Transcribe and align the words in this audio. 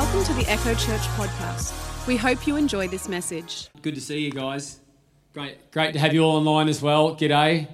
Welcome 0.00 0.24
to 0.24 0.32
the 0.32 0.50
Echo 0.50 0.72
Church 0.76 1.02
podcast. 1.18 2.06
We 2.06 2.16
hope 2.16 2.46
you 2.46 2.56
enjoy 2.56 2.88
this 2.88 3.06
message. 3.06 3.68
Good 3.82 3.94
to 3.96 4.00
see 4.00 4.20
you 4.20 4.30
guys. 4.30 4.80
Great, 5.34 5.70
great 5.72 5.92
to 5.92 5.98
have 5.98 6.14
you 6.14 6.22
all 6.22 6.36
online 6.36 6.70
as 6.70 6.80
well. 6.80 7.14
G'day. 7.14 7.68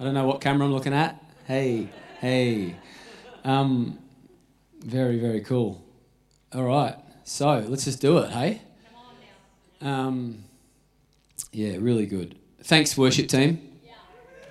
I 0.00 0.04
don't 0.04 0.14
know 0.14 0.26
what 0.26 0.40
camera 0.40 0.66
I'm 0.66 0.72
looking 0.72 0.92
at. 0.92 1.22
Hey, 1.46 1.90
hey. 2.18 2.74
Um, 3.44 4.00
very, 4.80 5.20
very 5.20 5.42
cool. 5.42 5.80
All 6.52 6.64
right, 6.64 6.96
so 7.22 7.64
let's 7.68 7.84
just 7.84 8.00
do 8.00 8.18
it, 8.18 8.32
hey? 8.32 8.62
Um, 9.80 10.42
yeah, 11.52 11.76
really 11.78 12.06
good. 12.06 12.36
Thanks, 12.64 12.98
worship 12.98 13.28
team. 13.28 13.78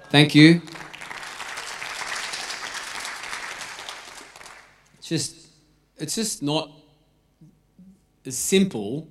Thank 0.10 0.34
you. 0.34 0.62
Just, 5.02 5.45
it's 5.98 6.16
just 6.16 6.44
not 6.44 6.72
as 8.26 8.38
simple 8.38 9.08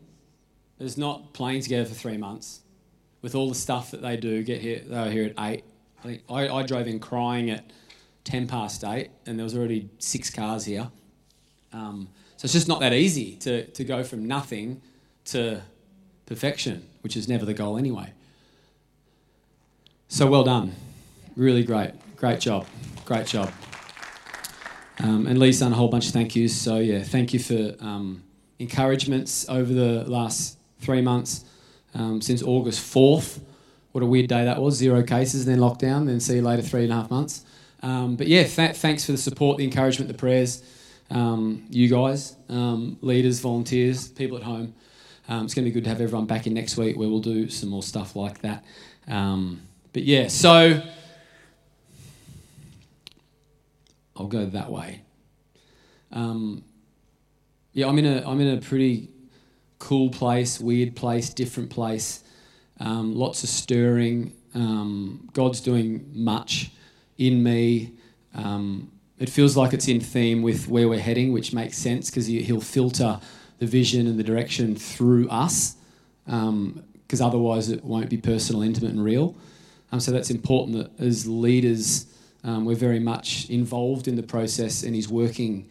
as 0.81 0.99
not 0.99 1.33
playing 1.33 1.63
together 1.63 1.85
for 1.85 1.95
three 1.95 2.17
months 2.17 2.61
with 3.23 3.35
all 3.35 3.49
the 3.49 3.55
stuff 3.55 3.91
that 3.91 4.03
they 4.03 4.17
do. 4.17 4.43
Get 4.43 4.61
here, 4.61 4.83
they 4.85 4.97
were 4.97 5.11
here 5.11 5.25
at 5.37 5.51
eight. 5.51 5.65
I 6.01 6.03
think 6.03 6.23
I, 6.29 6.49
I 6.49 6.63
drove 6.63 6.87
in 6.87 7.01
crying 7.01 7.51
at 7.51 7.71
ten 8.25 8.47
past 8.47 8.85
eight, 8.85 9.11
and 9.27 9.39
there 9.39 9.45
was 9.45 9.57
already 9.57 9.89
six 9.99 10.31
cars 10.31 10.65
here. 10.65 10.91
Um, 11.73 12.09
so 12.37 12.47
it's 12.47 12.53
just 12.53 12.69
not 12.69 12.81
that 12.81 12.93
easy 12.93 13.37
to, 13.37 13.67
to 13.67 13.85
go 13.85 14.03
from 14.03 14.27
nothing 14.27 14.83
to 15.27 15.63
perfection, 16.27 16.87
which 17.03 17.17
is 17.17 17.29
never 17.29 17.45
the 17.45 17.55
goal 17.55 17.79
anyway. 17.79 18.13
So 20.09 20.27
well 20.27 20.45
done. 20.45 20.75
Really 21.37 21.65
great. 21.65 21.93
Great 22.17 22.41
job. 22.41 22.67
Great 23.05 23.27
job. 23.27 23.51
Um, 25.01 25.27
and 25.27 25.39
Lee's 25.39 25.61
done 25.61 25.73
a 25.73 25.75
whole 25.75 25.89
bunch 25.89 26.07
of 26.07 26.13
thank 26.13 26.37
yous. 26.37 26.57
So, 26.57 26.79
yeah, 26.79 27.03
thank 27.03 27.33
you 27.33 27.41
for 27.41 27.75
um, 27.81 28.23
encouragements 28.59 29.47
over 29.49 29.73
the 29.73 30.05
last 30.05 30.59
three 30.81 31.01
months 31.01 31.45
um, 31.95 32.21
since 32.21 32.43
August 32.43 32.81
4th. 32.95 33.41
What 33.93 34.03
a 34.03 34.07
weird 34.07 34.29
day 34.29 34.45
that 34.45 34.61
was. 34.61 34.77
Zero 34.77 35.03
cases, 35.03 35.45
then 35.45 35.59
lockdown, 35.59 36.07
then 36.07 36.21
see 36.21 36.37
you 36.37 36.43
later, 36.43 36.63
three 36.63 36.85
and 36.85 36.93
a 36.93 36.97
half 36.97 37.11
months. 37.11 37.45
Um, 37.83 38.17
but 38.17 38.29
yeah, 38.29 38.45
th- 38.45 38.77
thanks 38.77 39.05
for 39.05 39.13
the 39.13 39.19
support, 39.19 39.59
the 39.59 39.65
encouragement, 39.65 40.09
the 40.09 40.19
prayers. 40.19 40.63
Um, 41.11 41.67
you 41.71 41.89
guys, 41.89 42.37
um, 42.49 42.97
leaders, 43.03 43.41
volunteers, 43.41 44.09
people 44.09 44.37
at 44.37 44.43
home. 44.43 44.75
it's 45.29 45.55
going 45.55 45.65
to 45.65 45.71
be 45.71 45.71
good 45.71 45.85
to 45.85 45.91
have 45.91 46.01
everyone 46.01 46.27
back 46.27 46.47
in 46.47 46.55
next 46.55 46.77
week 46.77 46.97
where 46.97 47.09
we'll 47.09 47.21
do 47.21 47.49
some 47.51 47.69
more 47.69 47.83
stuff 47.83 48.17
like 48.17 48.41
that. 48.41 48.65
but 49.07 50.03
yeah, 50.03 50.29
so 50.29 50.83
I'll 54.17 54.27
go 54.27 54.47
that 54.47 54.71
way. 54.71 55.03
Um, 56.13 56.65
yeah, 57.73 57.89
I'm 57.89 57.99
in 57.99 58.07
a 58.07 58.29
I'm 58.29 58.41
in 58.41 58.57
a 58.57 58.61
pretty 58.61 59.11
cool 59.79 60.11
place, 60.11 60.61
weird 60.61 60.95
place, 60.97 61.31
different 61.31 61.71
place. 61.71 62.23
Um, 62.81 63.15
lots 63.15 63.43
of 63.43 63.49
stirring. 63.49 64.33
Um, 64.55 65.29
God's 65.33 65.61
doing 65.61 66.11
much 66.13 66.71
in 67.19 67.43
me. 67.43 67.93
Um, 68.35 68.91
it 69.19 69.29
feels 69.29 69.57
like 69.57 69.73
it's 69.73 69.89
in 69.89 70.01
theme 70.01 70.43
with 70.43 70.69
where 70.69 70.89
we're 70.89 71.01
heading, 71.01 71.33
which 71.33 71.53
makes 71.53 71.77
sense 71.77 72.11
because 72.11 72.27
he, 72.27 72.53
will 72.53 72.61
filter 72.61 73.21
the 73.59 73.67
vision 73.67 74.07
and 74.07 74.19
the 74.19 74.25
direction 74.25 74.75
through 74.75 75.29
us, 75.29 75.77
because 76.25 76.41
um, 76.49 76.85
otherwise 77.21 77.69
it 77.69 77.85
won't 77.85 78.11
be 78.11 78.17
personal, 78.17 78.63
intimate, 78.63 78.91
and 78.91 79.05
real. 79.05 79.37
Um, 79.93 80.01
so 80.01 80.11
that's 80.11 80.31
important 80.31 80.77
that 80.77 81.05
as 81.05 81.27
leaders 81.27 82.07
um, 82.45 82.67
we're 82.67 82.77
very 82.77 83.01
much 83.01 83.49
involved 83.49 84.07
in 84.07 84.17
the 84.17 84.23
process, 84.23 84.83
and 84.83 84.95
He's 84.95 85.09
working 85.09 85.67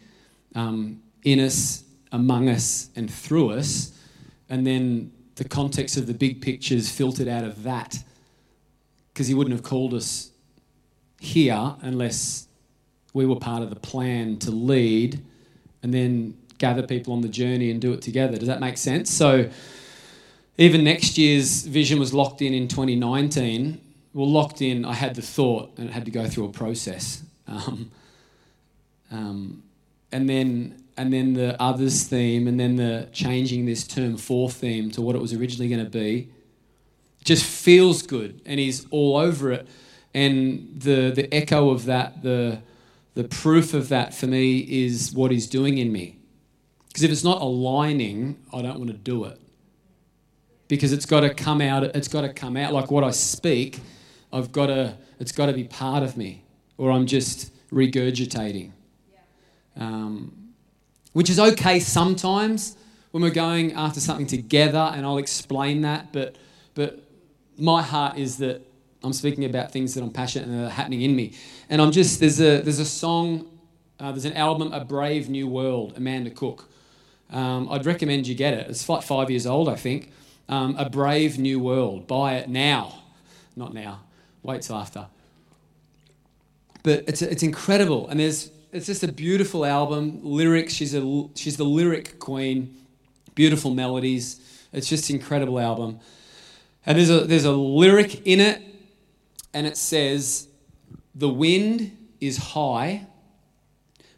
um, 0.56 1.00
in 1.22 1.38
us, 1.38 1.84
among 2.10 2.48
us, 2.48 2.90
and 2.96 3.10
through 3.10 3.50
us. 3.50 3.92
And 4.48 4.66
then 4.66 5.12
the 5.36 5.44
context 5.44 5.96
of 5.96 6.06
the 6.06 6.14
big 6.14 6.42
picture 6.42 6.74
is 6.74 6.90
filtered 6.90 7.28
out 7.28 7.44
of 7.44 7.62
that 7.62 8.02
because 9.12 9.28
He 9.28 9.34
wouldn't 9.34 9.54
have 9.54 9.62
called 9.62 9.94
us 9.94 10.32
here 11.20 11.76
unless 11.80 12.48
we 13.14 13.24
were 13.24 13.36
part 13.36 13.62
of 13.62 13.70
the 13.70 13.76
plan 13.76 14.36
to 14.38 14.50
lead 14.50 15.22
and 15.82 15.94
then 15.94 16.36
gather 16.58 16.84
people 16.84 17.12
on 17.12 17.20
the 17.20 17.28
journey 17.28 17.70
and 17.70 17.80
do 17.80 17.92
it 17.92 18.02
together. 18.02 18.36
Does 18.36 18.48
that 18.48 18.60
make 18.60 18.78
sense? 18.78 19.10
So, 19.12 19.48
even 20.58 20.84
next 20.84 21.18
year's 21.18 21.64
vision 21.64 21.98
was 21.98 22.12
locked 22.12 22.42
in 22.42 22.52
in 22.52 22.68
2019 22.68 23.80
well, 24.14 24.30
locked 24.30 24.62
in, 24.62 24.84
I 24.84 24.94
had 24.94 25.16
the 25.16 25.22
thought 25.22 25.76
and 25.76 25.90
it 25.90 25.92
had 25.92 26.04
to 26.04 26.10
go 26.12 26.26
through 26.28 26.46
a 26.46 26.52
process. 26.52 27.22
Um, 27.48 27.90
um, 29.10 29.62
and 30.12 30.28
then 30.28 30.80
and 30.96 31.12
then 31.12 31.34
the 31.34 31.60
others 31.60 32.04
theme, 32.04 32.46
and 32.46 32.58
then 32.58 32.76
the 32.76 33.08
changing 33.12 33.66
this 33.66 33.84
term 33.84 34.16
for 34.16 34.48
theme 34.48 34.92
to 34.92 35.02
what 35.02 35.16
it 35.16 35.20
was 35.20 35.32
originally 35.32 35.68
going 35.68 35.84
to 35.84 35.90
be, 35.90 36.28
just 37.24 37.44
feels 37.44 38.02
good, 38.02 38.40
and 38.46 38.60
he's 38.60 38.86
all 38.90 39.16
over 39.16 39.50
it. 39.50 39.66
And 40.14 40.80
the 40.80 41.10
the 41.10 41.32
echo 41.34 41.70
of 41.70 41.86
that, 41.86 42.22
the 42.22 42.60
the 43.14 43.24
proof 43.24 43.74
of 43.74 43.88
that 43.88 44.14
for 44.14 44.28
me 44.28 44.58
is 44.58 45.12
what 45.12 45.32
he's 45.32 45.48
doing 45.48 45.78
in 45.78 45.90
me. 45.90 46.16
Because 46.86 47.02
if 47.02 47.10
it's 47.10 47.24
not 47.24 47.42
aligning, 47.42 48.38
I 48.52 48.62
don't 48.62 48.78
want 48.78 48.90
to 48.90 48.96
do 48.96 49.24
it. 49.24 49.40
Because 50.68 50.92
it's 50.92 51.06
got 51.06 51.20
to 51.20 51.34
come 51.34 51.60
out. 51.60 51.82
It's 51.82 52.08
got 52.08 52.20
to 52.20 52.32
come 52.32 52.56
out 52.56 52.72
like 52.72 52.92
what 52.92 53.02
I 53.02 53.10
speak 53.10 53.80
I've 54.34 54.50
got 54.50 54.66
to, 54.66 54.96
it's 55.20 55.30
got 55.30 55.46
to 55.46 55.52
be 55.52 55.62
part 55.64 56.02
of 56.02 56.16
me, 56.16 56.42
or 56.76 56.90
I'm 56.90 57.06
just 57.06 57.52
regurgitating. 57.70 58.72
Um, 59.76 60.50
which 61.12 61.30
is 61.30 61.38
okay 61.38 61.78
sometimes 61.78 62.76
when 63.12 63.22
we're 63.22 63.30
going 63.30 63.74
after 63.74 64.00
something 64.00 64.26
together, 64.26 64.90
and 64.92 65.06
I'll 65.06 65.18
explain 65.18 65.82
that. 65.82 66.12
But, 66.12 66.34
but 66.74 67.00
my 67.56 67.80
heart 67.80 68.18
is 68.18 68.38
that 68.38 68.60
I'm 69.04 69.12
speaking 69.12 69.44
about 69.44 69.70
things 69.70 69.94
that 69.94 70.02
I'm 70.02 70.10
passionate 70.10 70.48
and 70.48 70.58
that 70.58 70.66
are 70.66 70.70
happening 70.70 71.02
in 71.02 71.14
me. 71.14 71.34
And 71.70 71.80
I'm 71.80 71.92
just, 71.92 72.18
there's 72.18 72.40
a, 72.40 72.60
there's 72.60 72.80
a 72.80 72.84
song, 72.84 73.48
uh, 74.00 74.10
there's 74.10 74.24
an 74.24 74.32
album, 74.32 74.72
A 74.72 74.84
Brave 74.84 75.28
New 75.28 75.46
World, 75.46 75.92
Amanda 75.96 76.30
Cook. 76.30 76.68
Um, 77.30 77.68
I'd 77.70 77.86
recommend 77.86 78.26
you 78.26 78.34
get 78.34 78.52
it. 78.54 78.68
It's 78.68 78.88
like 78.88 79.04
five 79.04 79.30
years 79.30 79.46
old, 79.46 79.68
I 79.68 79.76
think. 79.76 80.10
Um, 80.48 80.74
a 80.76 80.90
Brave 80.90 81.38
New 81.38 81.60
World. 81.60 82.08
Buy 82.08 82.34
it 82.34 82.48
now. 82.48 83.02
Not 83.54 83.72
now. 83.72 84.00
Wait 84.44 84.62
till 84.62 84.76
after. 84.76 85.06
But 86.84 87.04
it's, 87.08 87.22
it's 87.22 87.42
incredible. 87.42 88.06
And 88.08 88.20
there's, 88.20 88.50
it's 88.70 88.86
just 88.86 89.02
a 89.02 89.10
beautiful 89.10 89.64
album. 89.64 90.20
Lyrics, 90.22 90.74
she's, 90.74 90.94
a, 90.94 91.28
she's 91.34 91.56
the 91.56 91.64
lyric 91.64 92.20
queen. 92.20 92.76
Beautiful 93.34 93.72
melodies. 93.72 94.40
It's 94.72 94.88
just 94.88 95.08
an 95.10 95.16
incredible 95.16 95.58
album. 95.58 95.98
And 96.84 96.98
there's 96.98 97.10
a, 97.10 97.20
there's 97.20 97.46
a 97.46 97.52
lyric 97.52 98.26
in 98.26 98.40
it, 98.40 98.62
and 99.54 99.66
it 99.66 99.78
says, 99.78 100.46
The 101.14 101.30
wind 101.30 101.96
is 102.20 102.36
high, 102.36 103.06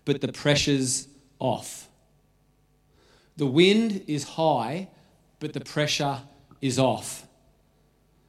but 0.04 0.20
the 0.20 0.32
pressure's 0.32 1.06
off. 1.38 1.88
The 3.36 3.46
wind 3.46 4.02
is 4.08 4.24
high, 4.24 4.88
but 5.38 5.52
the 5.52 5.60
pressure 5.60 6.18
is 6.60 6.78
off. 6.78 7.25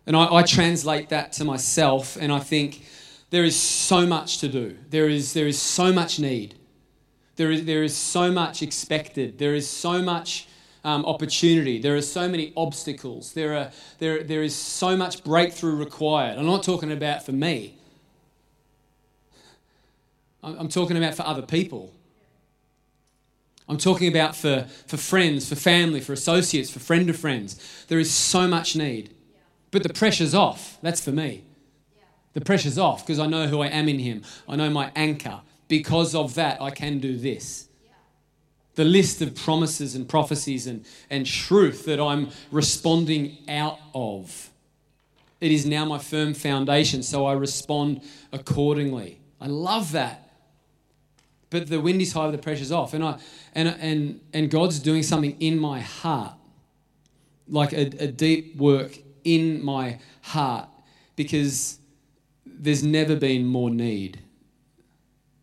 And 0.07 0.15
I, 0.15 0.35
I 0.35 0.43
translate 0.43 1.09
that 1.09 1.33
to 1.33 1.43
myself, 1.43 2.17
and 2.19 2.31
I 2.31 2.39
think 2.39 2.83
there 3.29 3.43
is 3.43 3.59
so 3.59 4.07
much 4.07 4.39
to 4.39 4.47
do. 4.47 4.77
There 4.89 5.09
is, 5.09 5.33
there 5.33 5.47
is 5.47 5.61
so 5.61 5.91
much 5.91 6.17
need. 6.17 6.55
There 7.35 7.51
is, 7.51 7.65
there 7.65 7.83
is 7.83 7.95
so 7.95 8.31
much 8.31 8.63
expected. 8.63 9.37
There 9.37 9.53
is 9.53 9.69
so 9.69 10.01
much 10.01 10.47
um, 10.85 11.05
opportunity. 11.05 11.79
There 11.79 11.95
are 11.97 12.01
so 12.01 12.29
many 12.29 12.53
obstacles. 12.55 13.33
There, 13.33 13.53
are, 13.57 13.71
there, 13.99 14.23
there 14.23 14.43
is 14.43 14.55
so 14.55 14.95
much 14.95 15.25
breakthrough 15.25 15.75
required. 15.75 16.39
I'm 16.39 16.45
not 16.45 16.63
talking 16.63 16.91
about 16.91 17.25
for 17.25 17.33
me, 17.33 17.77
I'm, 20.41 20.69
talking 20.69 20.95
about 20.95 21.15
for 21.15 21.23
other 21.23 21.41
people. 21.41 21.91
I'm 23.67 23.77
talking 23.77 24.07
about 24.07 24.33
for, 24.33 24.65
for 24.85 24.95
friends, 24.95 25.49
for 25.49 25.55
family, 25.55 25.99
for 25.99 26.13
associates, 26.13 26.69
for 26.69 26.79
friend 26.79 27.09
of 27.09 27.17
friends. 27.17 27.85
There 27.89 27.99
is 27.99 28.09
so 28.09 28.47
much 28.47 28.75
need. 28.77 29.13
But 29.71 29.83
the 29.83 29.93
pressure's 29.93 30.33
off. 30.33 30.77
That's 30.81 31.03
for 31.03 31.11
me. 31.11 31.43
The 32.33 32.41
pressure's 32.41 32.77
off 32.77 33.05
because 33.05 33.19
I 33.19 33.27
know 33.27 33.47
who 33.47 33.61
I 33.61 33.67
am 33.67 33.89
in 33.89 33.99
Him. 33.99 34.23
I 34.47 34.55
know 34.55 34.69
my 34.69 34.91
anchor. 34.95 35.41
Because 35.67 36.15
of 36.15 36.35
that, 36.35 36.61
I 36.61 36.69
can 36.69 36.99
do 36.99 37.17
this. 37.17 37.67
The 38.75 38.85
list 38.85 39.21
of 39.21 39.35
promises 39.35 39.95
and 39.95 40.07
prophecies 40.07 40.67
and, 40.67 40.85
and 41.09 41.25
truth 41.25 41.85
that 41.85 41.99
I'm 41.99 42.29
responding 42.51 43.37
out 43.49 43.79
of. 43.93 44.51
It 45.41 45.51
is 45.51 45.65
now 45.65 45.83
my 45.85 45.97
firm 45.97 46.33
foundation, 46.33 47.03
so 47.03 47.25
I 47.25 47.33
respond 47.33 48.01
accordingly. 48.31 49.19
I 49.41 49.47
love 49.47 49.91
that. 49.91 50.31
But 51.49 51.67
the 51.67 51.81
wind 51.81 52.01
is 52.01 52.13
high, 52.13 52.29
the 52.29 52.37
pressure's 52.37 52.71
off. 52.71 52.93
And, 52.93 53.03
I, 53.03 53.17
and, 53.53 53.69
and, 53.79 54.19
and 54.33 54.51
God's 54.51 54.79
doing 54.79 55.03
something 55.03 55.35
in 55.39 55.59
my 55.59 55.79
heart, 55.79 56.33
like 57.47 57.73
a, 57.73 57.87
a 58.03 58.07
deep 58.07 58.57
work 58.57 58.99
in 59.27 59.61
my 59.63 59.99
heart 60.21 60.69
because 61.17 61.79
there's 62.45 62.81
never 62.81 63.15
been 63.15 63.45
more 63.45 63.69
need. 63.69 64.21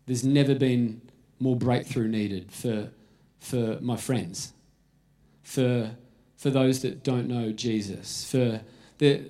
There's 0.07 0.23
never 0.23 0.55
been 0.55 1.01
more 1.39 1.55
breakthrough 1.55 2.07
needed 2.07 2.51
for, 2.51 2.89
for 3.39 3.77
my 3.81 3.95
friends, 3.95 4.53
for, 5.43 5.91
for 6.35 6.49
those 6.49 6.81
that 6.81 7.03
don't 7.03 7.27
know 7.27 7.51
Jesus, 7.51 8.29
for 8.29 8.61
the, 8.97 9.29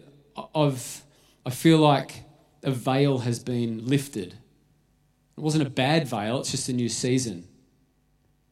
I've, 0.55 1.03
I 1.45 1.49
feel 1.49 1.79
like 1.79 2.23
a 2.63 2.71
veil 2.71 3.19
has 3.19 3.39
been 3.39 3.85
lifted. 3.85 4.35
It 5.37 5.41
wasn't 5.41 5.67
a 5.67 5.69
bad 5.69 6.07
veil, 6.07 6.39
it's 6.39 6.51
just 6.51 6.69
a 6.69 6.73
new 6.73 6.89
season. 6.89 7.45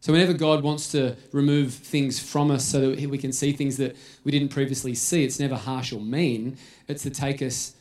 So, 0.04 0.12
whenever 0.12 0.34
God 0.34 0.64
wants 0.64 0.92
to 0.92 1.16
remove 1.32 1.74
things 1.74 2.20
from 2.20 2.52
us 2.52 2.66
so 2.66 2.94
that 2.94 3.10
we 3.10 3.18
can 3.18 3.32
see 3.32 3.54
things 3.54 3.78
that 3.78 3.96
we 4.26 4.34
didn't 4.34 4.50
previously 4.50 4.96
see, 4.96 5.24
it's 5.24 5.40
never 5.40 5.56
harsh 5.56 5.94
or 5.94 6.02
mean. 6.02 6.58
It's 6.90 7.04
to 7.04 7.10
take 7.10 7.42
us 7.42 7.74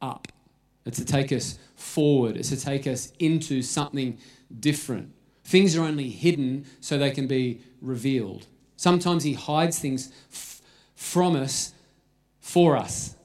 up, 0.00 0.28
it's 0.84 0.98
to 0.98 1.04
take 1.04 1.32
us 1.32 1.58
forward, 1.74 2.36
it's 2.36 2.50
to 2.50 2.56
take 2.56 2.86
us 2.86 3.12
into 3.18 3.62
something 3.62 4.16
different. 4.60 5.12
Things 5.42 5.76
are 5.76 5.82
only 5.82 6.08
hidden 6.08 6.66
so 6.78 6.98
they 6.98 7.10
can 7.10 7.26
be 7.26 7.62
revealed. 7.80 8.46
Sometimes 8.76 9.24
He 9.24 9.32
hides 9.32 9.80
things 9.80 10.12
f- 10.32 10.62
from 10.94 11.34
us 11.34 11.74
for 12.38 12.76
us. 12.76 13.16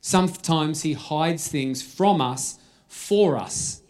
Sometimes 0.00 0.82
He 0.82 0.94
hides 0.94 1.46
things 1.46 1.80
from 1.80 2.20
us 2.20 2.58
for 2.88 3.36
us 3.36 3.81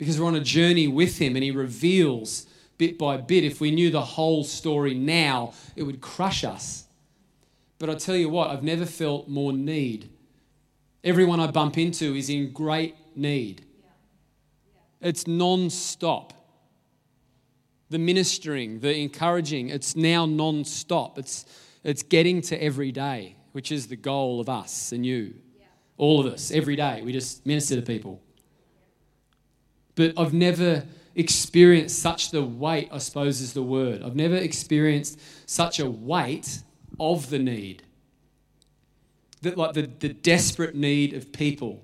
because 0.00 0.18
we're 0.18 0.26
on 0.26 0.34
a 0.34 0.40
journey 0.40 0.88
with 0.88 1.18
Him 1.18 1.36
and 1.36 1.44
He 1.44 1.50
reveals 1.50 2.46
bit 2.78 2.96
by 2.96 3.18
bit. 3.18 3.44
If 3.44 3.60
we 3.60 3.70
knew 3.70 3.90
the 3.90 4.00
whole 4.00 4.44
story 4.44 4.94
now, 4.94 5.52
it 5.76 5.82
would 5.82 6.00
crush 6.00 6.42
us. 6.42 6.86
But 7.78 7.90
I 7.90 7.94
tell 7.96 8.16
you 8.16 8.30
what, 8.30 8.48
I've 8.48 8.62
never 8.62 8.86
felt 8.86 9.28
more 9.28 9.52
need. 9.52 10.08
Everyone 11.04 11.38
I 11.38 11.48
bump 11.48 11.76
into 11.76 12.14
is 12.16 12.30
in 12.30 12.50
great 12.50 12.94
need. 13.14 13.66
It's 15.02 15.26
non 15.26 15.68
stop. 15.68 16.32
The 17.90 17.98
ministering, 17.98 18.80
the 18.80 18.96
encouraging, 18.96 19.68
it's 19.68 19.96
now 19.96 20.24
non 20.24 20.64
stop. 20.64 21.18
It's, 21.18 21.44
it's 21.84 22.02
getting 22.02 22.40
to 22.42 22.62
every 22.62 22.90
day, 22.90 23.36
which 23.52 23.70
is 23.70 23.88
the 23.88 23.96
goal 23.96 24.40
of 24.40 24.48
us 24.48 24.92
and 24.92 25.04
you. 25.04 25.34
All 25.98 26.26
of 26.26 26.32
us, 26.32 26.50
every 26.50 26.76
day. 26.76 27.02
We 27.04 27.12
just 27.12 27.44
minister 27.44 27.76
to 27.76 27.82
people 27.82 28.22
but 29.94 30.14
I've 30.16 30.32
never 30.32 30.84
experienced 31.14 31.98
such 32.00 32.30
the 32.30 32.42
weight, 32.42 32.88
I 32.92 32.98
suppose 32.98 33.40
is 33.40 33.52
the 33.52 33.62
word. 33.62 34.02
I've 34.02 34.16
never 34.16 34.36
experienced 34.36 35.20
such 35.46 35.78
a 35.78 35.90
weight 35.90 36.60
of 36.98 37.30
the 37.30 37.38
need. 37.38 37.82
That 39.42 39.56
like 39.56 39.74
the, 39.74 39.82
the 39.82 40.10
desperate 40.10 40.74
need 40.74 41.14
of 41.14 41.32
people. 41.32 41.82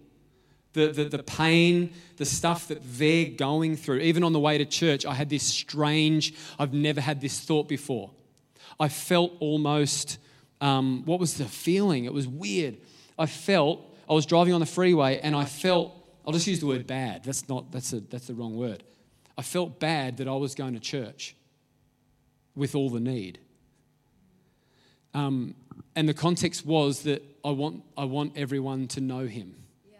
The, 0.75 0.89
the, 0.89 1.05
the 1.05 1.23
pain, 1.23 1.91
the 2.19 2.27
stuff 2.27 2.69
that 2.69 2.81
they're 2.83 3.31
going 3.31 3.77
through. 3.77 4.01
Even 4.01 4.23
on 4.23 4.35
the 4.35 4.41
way 4.41 4.59
to 4.59 4.67
church, 4.67 5.07
I 5.07 5.15
had 5.15 5.31
this 5.31 5.43
strange, 5.43 6.35
I've 6.59 6.75
never 6.75 7.01
had 7.01 7.21
this 7.23 7.41
thought 7.41 7.67
before. 7.67 8.11
I 8.79 8.89
felt 8.89 9.33
almost, 9.41 10.19
um, 10.61 11.03
what 11.07 11.19
was 11.19 11.39
the 11.39 11.47
feeling? 11.47 12.05
It 12.05 12.13
was 12.13 12.29
weird. 12.29 12.77
I 13.19 13.25
felt, 13.25 13.81
I 14.09 14.13
was 14.13 14.27
driving 14.27 14.53
on 14.53 14.61
the 14.61 14.67
freeway 14.67 15.19
and 15.21 15.35
I 15.35 15.47
felt 15.47 15.96
I'll 16.27 16.33
just 16.33 16.47
use 16.47 16.61
the 16.61 16.67
word 16.67 16.87
bad. 16.87 17.25
That's 17.25 17.49
not 17.49 17.71
that's 17.71 17.93
a, 17.93 18.01
that's 18.01 18.27
the 18.27 18.35
wrong 18.35 18.57
word. 18.57 18.83
I 19.39 19.43
felt 19.43 19.79
bad 19.79 20.17
that 20.17 20.29
I 20.29 20.35
was 20.35 20.55
going 20.55 20.75
to 20.75 20.81
church 20.81 21.37
with 22.55 22.75
all 22.75 22.91
the 22.91 23.01
need. 23.01 23.39
Um, 25.15 25.55
and 25.95 26.09
the 26.09 26.15
context 26.15 26.67
was 26.67 27.03
that 27.03 27.23
I 27.45 27.51
want 27.51 27.85
I 27.97 28.05
want 28.05 28.33
everyone 28.37 28.89
to 28.89 29.01
know 29.01 29.27
Him. 29.27 29.55
Yeah. 29.91 29.99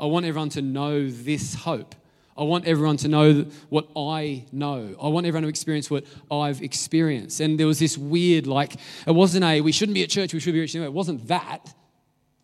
I 0.00 0.06
want 0.06 0.24
everyone 0.24 0.48
to 0.50 0.62
know 0.62 1.10
this 1.10 1.54
hope. 1.54 1.94
I 2.36 2.42
want 2.42 2.66
everyone 2.66 2.96
to 2.98 3.08
know 3.08 3.46
what 3.68 3.88
I 3.94 4.46
know. 4.50 4.96
I 5.00 5.06
want 5.08 5.26
everyone 5.26 5.44
to 5.44 5.48
experience 5.48 5.88
what 5.88 6.04
I've 6.30 6.62
experienced. 6.62 7.38
And 7.38 7.60
there 7.60 7.66
was 7.66 7.78
this 7.78 7.96
weird, 7.96 8.48
like, 8.48 8.74
it 9.06 9.12
wasn't 9.12 9.44
a, 9.44 9.60
we 9.60 9.70
shouldn't 9.70 9.94
be 9.94 10.02
at 10.02 10.10
church, 10.10 10.34
we 10.34 10.40
should 10.40 10.52
be 10.52 10.62
at 10.64 10.68
church. 10.68 10.82
It 10.82 10.92
wasn't 10.92 11.28
that. 11.28 11.72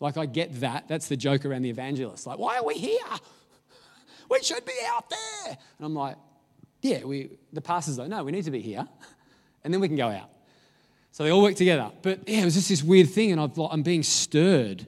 Like, 0.01 0.17
I 0.17 0.25
get 0.25 0.59
that. 0.59 0.87
That's 0.87 1.07
the 1.07 1.15
joke 1.15 1.45
around 1.45 1.61
the 1.61 1.69
evangelist. 1.69 2.27
Like, 2.27 2.39
why 2.39 2.57
are 2.57 2.65
we 2.65 2.73
here? 2.73 2.97
We 4.29 4.41
should 4.41 4.65
be 4.65 4.73
out 4.87 5.09
there. 5.09 5.57
And 5.77 5.85
I'm 5.85 5.93
like, 5.93 6.15
yeah, 6.81 7.03
we, 7.03 7.37
the 7.53 7.61
pastor's 7.61 7.99
like, 7.99 8.09
no, 8.09 8.23
we 8.23 8.31
need 8.31 8.45
to 8.45 8.51
be 8.51 8.61
here. 8.61 8.87
And 9.63 9.71
then 9.71 9.79
we 9.79 9.87
can 9.87 9.97
go 9.97 10.07
out. 10.07 10.29
So 11.11 11.23
they 11.23 11.29
all 11.29 11.43
work 11.43 11.55
together. 11.55 11.91
But 12.01 12.27
yeah, 12.27 12.41
it 12.41 12.45
was 12.45 12.55
just 12.55 12.69
this 12.69 12.81
weird 12.81 13.09
thing. 13.11 13.31
And 13.31 13.39
i 13.39 13.47
I'm 13.69 13.83
being 13.83 14.01
stirred, 14.01 14.87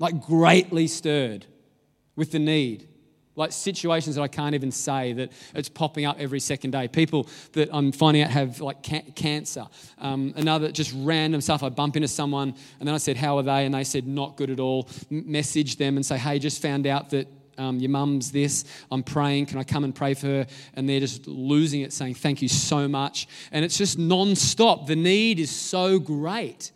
like 0.00 0.20
greatly 0.20 0.88
stirred 0.88 1.46
with 2.16 2.32
the 2.32 2.40
need 2.40 2.88
like 3.34 3.52
situations 3.52 4.16
that 4.16 4.22
I 4.22 4.28
can't 4.28 4.54
even 4.54 4.70
say 4.70 5.12
that 5.14 5.32
it's 5.54 5.68
popping 5.68 6.04
up 6.04 6.18
every 6.18 6.40
second 6.40 6.72
day. 6.72 6.88
People 6.88 7.28
that 7.52 7.68
I'm 7.72 7.92
finding 7.92 8.22
out 8.22 8.30
have 8.30 8.60
like 8.60 8.82
ca- 8.82 9.10
cancer. 9.14 9.66
Um, 9.98 10.34
another 10.36 10.70
just 10.70 10.92
random 10.96 11.40
stuff. 11.40 11.62
I 11.62 11.70
bump 11.70 11.96
into 11.96 12.08
someone 12.08 12.54
and 12.78 12.86
then 12.86 12.94
I 12.94 12.98
said, 12.98 13.16
How 13.16 13.38
are 13.38 13.42
they? 13.42 13.64
And 13.64 13.74
they 13.74 13.84
said, 13.84 14.06
Not 14.06 14.36
good 14.36 14.50
at 14.50 14.60
all. 14.60 14.88
M- 15.10 15.30
message 15.32 15.76
them 15.76 15.96
and 15.96 16.04
say, 16.04 16.18
Hey, 16.18 16.38
just 16.38 16.60
found 16.60 16.86
out 16.86 17.10
that 17.10 17.26
um, 17.58 17.78
your 17.78 17.90
mum's 17.90 18.32
this. 18.32 18.64
I'm 18.90 19.02
praying. 19.02 19.46
Can 19.46 19.58
I 19.58 19.64
come 19.64 19.84
and 19.84 19.94
pray 19.94 20.14
for 20.14 20.26
her? 20.26 20.46
And 20.74 20.88
they're 20.88 21.00
just 21.00 21.26
losing 21.26 21.80
it, 21.82 21.92
saying, 21.92 22.14
Thank 22.14 22.42
you 22.42 22.48
so 22.48 22.86
much. 22.86 23.28
And 23.50 23.64
it's 23.64 23.78
just 23.78 23.98
non 23.98 24.36
stop. 24.36 24.86
The 24.86 24.96
need 24.96 25.38
is 25.38 25.50
so 25.50 25.98
great. 25.98 26.70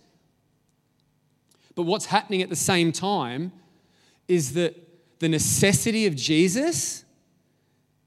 But 1.74 1.82
what's 1.82 2.06
happening 2.06 2.40
at 2.40 2.48
the 2.48 2.56
same 2.56 2.92
time 2.92 3.52
is 4.28 4.54
that 4.54 4.74
the 5.18 5.28
necessity 5.28 6.06
of 6.06 6.14
Jesus 6.14 7.04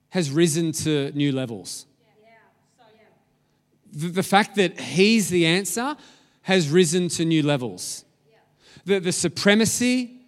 has 0.10 0.32
risen 0.32 0.72
to 0.72 1.12
new 1.14 1.32
levels. 1.32 1.86
The, 3.92 4.08
the 4.08 4.24
fact 4.24 4.56
that 4.56 4.80
He's 4.80 5.30
the 5.30 5.46
answer 5.46 5.96
has 6.44 6.70
risen 6.70 7.10
to 7.10 7.26
new 7.26 7.44
levels. 7.44 8.06
The, 8.86 9.00
the 9.00 9.12
supremacy, 9.12 10.22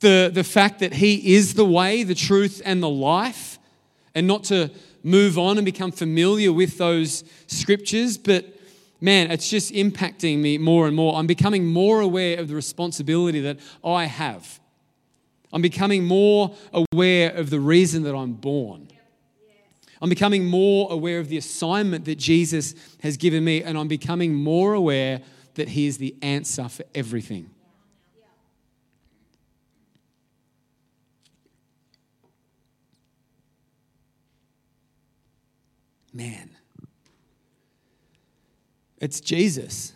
the, 0.00 0.30
the 0.32 0.44
fact 0.44 0.80
that 0.80 0.94
He 0.94 1.34
is 1.34 1.54
the 1.54 1.64
way, 1.64 2.02
the 2.02 2.14
truth, 2.14 2.60
and 2.64 2.82
the 2.82 2.88
life, 2.88 3.58
and 4.14 4.26
not 4.26 4.44
to 4.44 4.70
move 5.02 5.38
on 5.38 5.58
and 5.58 5.64
become 5.64 5.92
familiar 5.92 6.52
with 6.52 6.78
those 6.78 7.24
scriptures, 7.46 8.18
but 8.18 8.57
man, 9.00 9.30
it's 9.30 9.48
just 9.48 9.72
impacting 9.72 10.38
me 10.38 10.58
more 10.58 10.86
and 10.86 10.96
more. 10.96 11.16
I'm 11.16 11.26
becoming 11.26 11.66
more 11.66 12.00
aware 12.00 12.38
of 12.38 12.48
the 12.48 12.54
responsibility 12.54 13.40
that 13.40 13.58
I 13.84 14.04
have. 14.06 14.60
I'm 15.52 15.62
becoming 15.62 16.04
more 16.04 16.54
aware 16.72 17.30
of 17.30 17.50
the 17.50 17.60
reason 17.60 18.02
that 18.02 18.14
I'm 18.14 18.34
born. 18.34 18.88
I'm 20.00 20.08
becoming 20.08 20.44
more 20.44 20.92
aware 20.92 21.18
of 21.18 21.28
the 21.28 21.38
assignment 21.38 22.04
that 22.04 22.18
Jesus 22.18 22.74
has 23.02 23.16
given 23.16 23.44
me, 23.44 23.62
and 23.62 23.76
I'm 23.76 23.88
becoming 23.88 24.34
more 24.34 24.74
aware 24.74 25.22
that 25.54 25.70
He 25.70 25.86
is 25.86 25.98
the 25.98 26.14
answer 26.22 26.68
for 26.68 26.84
everything. 26.94 27.50
Man. 36.12 36.57
It's 39.00 39.20
Jesus. 39.20 39.92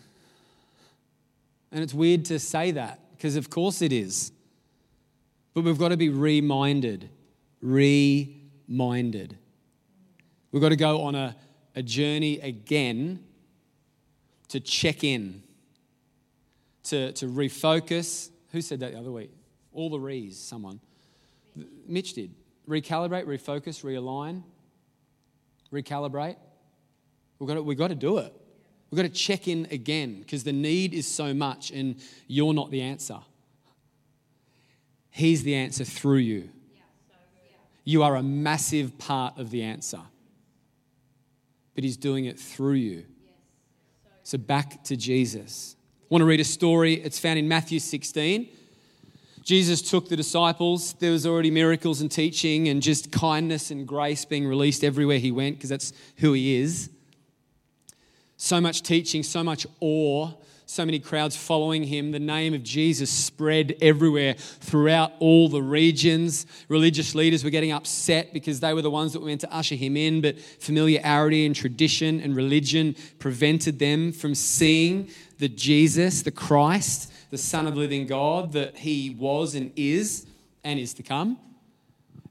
And 1.70 1.82
it's 1.82 1.94
weird 1.94 2.24
to 2.26 2.38
say 2.38 2.72
that 2.72 3.00
because, 3.16 3.36
of 3.36 3.50
course, 3.50 3.82
it 3.82 3.92
is. 3.92 4.32
But 5.54 5.64
we've 5.64 5.78
got 5.78 5.88
to 5.88 5.96
be 5.96 6.08
reminded, 6.08 7.08
reminded. 7.60 9.36
We've 10.50 10.62
got 10.62 10.70
to 10.70 10.76
go 10.76 11.02
on 11.02 11.14
a, 11.14 11.36
a 11.74 11.82
journey 11.82 12.40
again 12.40 13.24
to 14.48 14.60
check 14.60 15.02
in, 15.02 15.42
to, 16.84 17.12
to 17.12 17.26
refocus. 17.26 18.30
Who 18.52 18.60
said 18.60 18.80
that 18.80 18.92
the 18.92 18.98
other 18.98 19.10
week? 19.10 19.30
All 19.72 19.88
the 19.88 19.98
re's, 19.98 20.38
someone. 20.38 20.80
Mitch 21.86 22.12
did. 22.12 22.34
Recalibrate, 22.68 23.24
refocus, 23.24 23.82
realign, 23.82 24.42
recalibrate. 25.72 26.36
We've 27.38 27.48
got 27.48 27.54
to, 27.54 27.62
we've 27.62 27.78
got 27.78 27.88
to 27.88 27.94
do 27.94 28.18
it. 28.18 28.34
We've 28.92 28.98
got 28.98 29.04
to 29.04 29.20
check 29.20 29.48
in 29.48 29.66
again 29.70 30.18
because 30.18 30.44
the 30.44 30.52
need 30.52 30.92
is 30.92 31.08
so 31.08 31.32
much 31.32 31.70
and 31.70 31.96
you're 32.26 32.52
not 32.52 32.70
the 32.70 32.82
answer. 32.82 33.20
He's 35.08 35.42
the 35.44 35.54
answer 35.54 35.82
through 35.82 36.18
you. 36.18 36.50
You 37.84 38.02
are 38.02 38.16
a 38.16 38.22
massive 38.22 38.98
part 38.98 39.38
of 39.38 39.50
the 39.50 39.62
answer, 39.62 40.00
but 41.74 41.84
He's 41.84 41.96
doing 41.96 42.26
it 42.26 42.38
through 42.38 42.74
you. 42.74 43.04
So 44.24 44.36
back 44.36 44.84
to 44.84 44.96
Jesus. 44.96 45.74
I 46.02 46.06
want 46.10 46.20
to 46.20 46.26
read 46.26 46.40
a 46.40 46.44
story. 46.44 46.94
It's 46.94 47.18
found 47.18 47.38
in 47.38 47.48
Matthew 47.48 47.78
16. 47.78 48.46
Jesus 49.42 49.80
took 49.80 50.10
the 50.10 50.16
disciples. 50.16 50.92
There 50.92 51.12
was 51.12 51.26
already 51.26 51.50
miracles 51.50 52.02
and 52.02 52.10
teaching 52.10 52.68
and 52.68 52.82
just 52.82 53.10
kindness 53.10 53.70
and 53.70 53.88
grace 53.88 54.26
being 54.26 54.46
released 54.46 54.84
everywhere 54.84 55.18
he 55.18 55.32
went 55.32 55.56
because 55.56 55.70
that's 55.70 55.94
who 56.18 56.34
he 56.34 56.56
is 56.56 56.90
so 58.52 58.60
much 58.60 58.82
teaching, 58.82 59.22
so 59.22 59.42
much 59.42 59.66
awe, 59.80 60.30
so 60.66 60.84
many 60.84 60.98
crowds 60.98 61.34
following 61.34 61.82
him. 61.84 62.10
The 62.10 62.18
name 62.18 62.52
of 62.52 62.62
Jesus 62.62 63.08
spread 63.08 63.74
everywhere 63.80 64.34
throughout 64.34 65.12
all 65.20 65.48
the 65.48 65.62
regions. 65.62 66.44
Religious 66.68 67.14
leaders 67.14 67.44
were 67.44 67.48
getting 67.48 67.72
upset 67.72 68.34
because 68.34 68.60
they 68.60 68.74
were 68.74 68.82
the 68.82 68.90
ones 68.90 69.14
that 69.14 69.20
were 69.20 69.28
meant 69.28 69.40
to 69.40 69.50
usher 69.50 69.74
him 69.74 69.96
in, 69.96 70.20
but 70.20 70.38
familiarity 70.38 71.46
and 71.46 71.56
tradition 71.56 72.20
and 72.20 72.36
religion 72.36 72.94
prevented 73.18 73.78
them 73.78 74.12
from 74.12 74.34
seeing 74.34 75.08
the 75.38 75.48
Jesus, 75.48 76.20
the 76.20 76.30
Christ, 76.30 77.10
the 77.30 77.38
Son 77.38 77.66
of 77.66 77.72
the 77.72 77.80
living 77.80 78.06
God, 78.06 78.52
that 78.52 78.76
he 78.76 79.16
was 79.18 79.54
and 79.54 79.72
is 79.76 80.26
and 80.62 80.78
is 80.78 80.92
to 80.92 81.02
come 81.02 81.38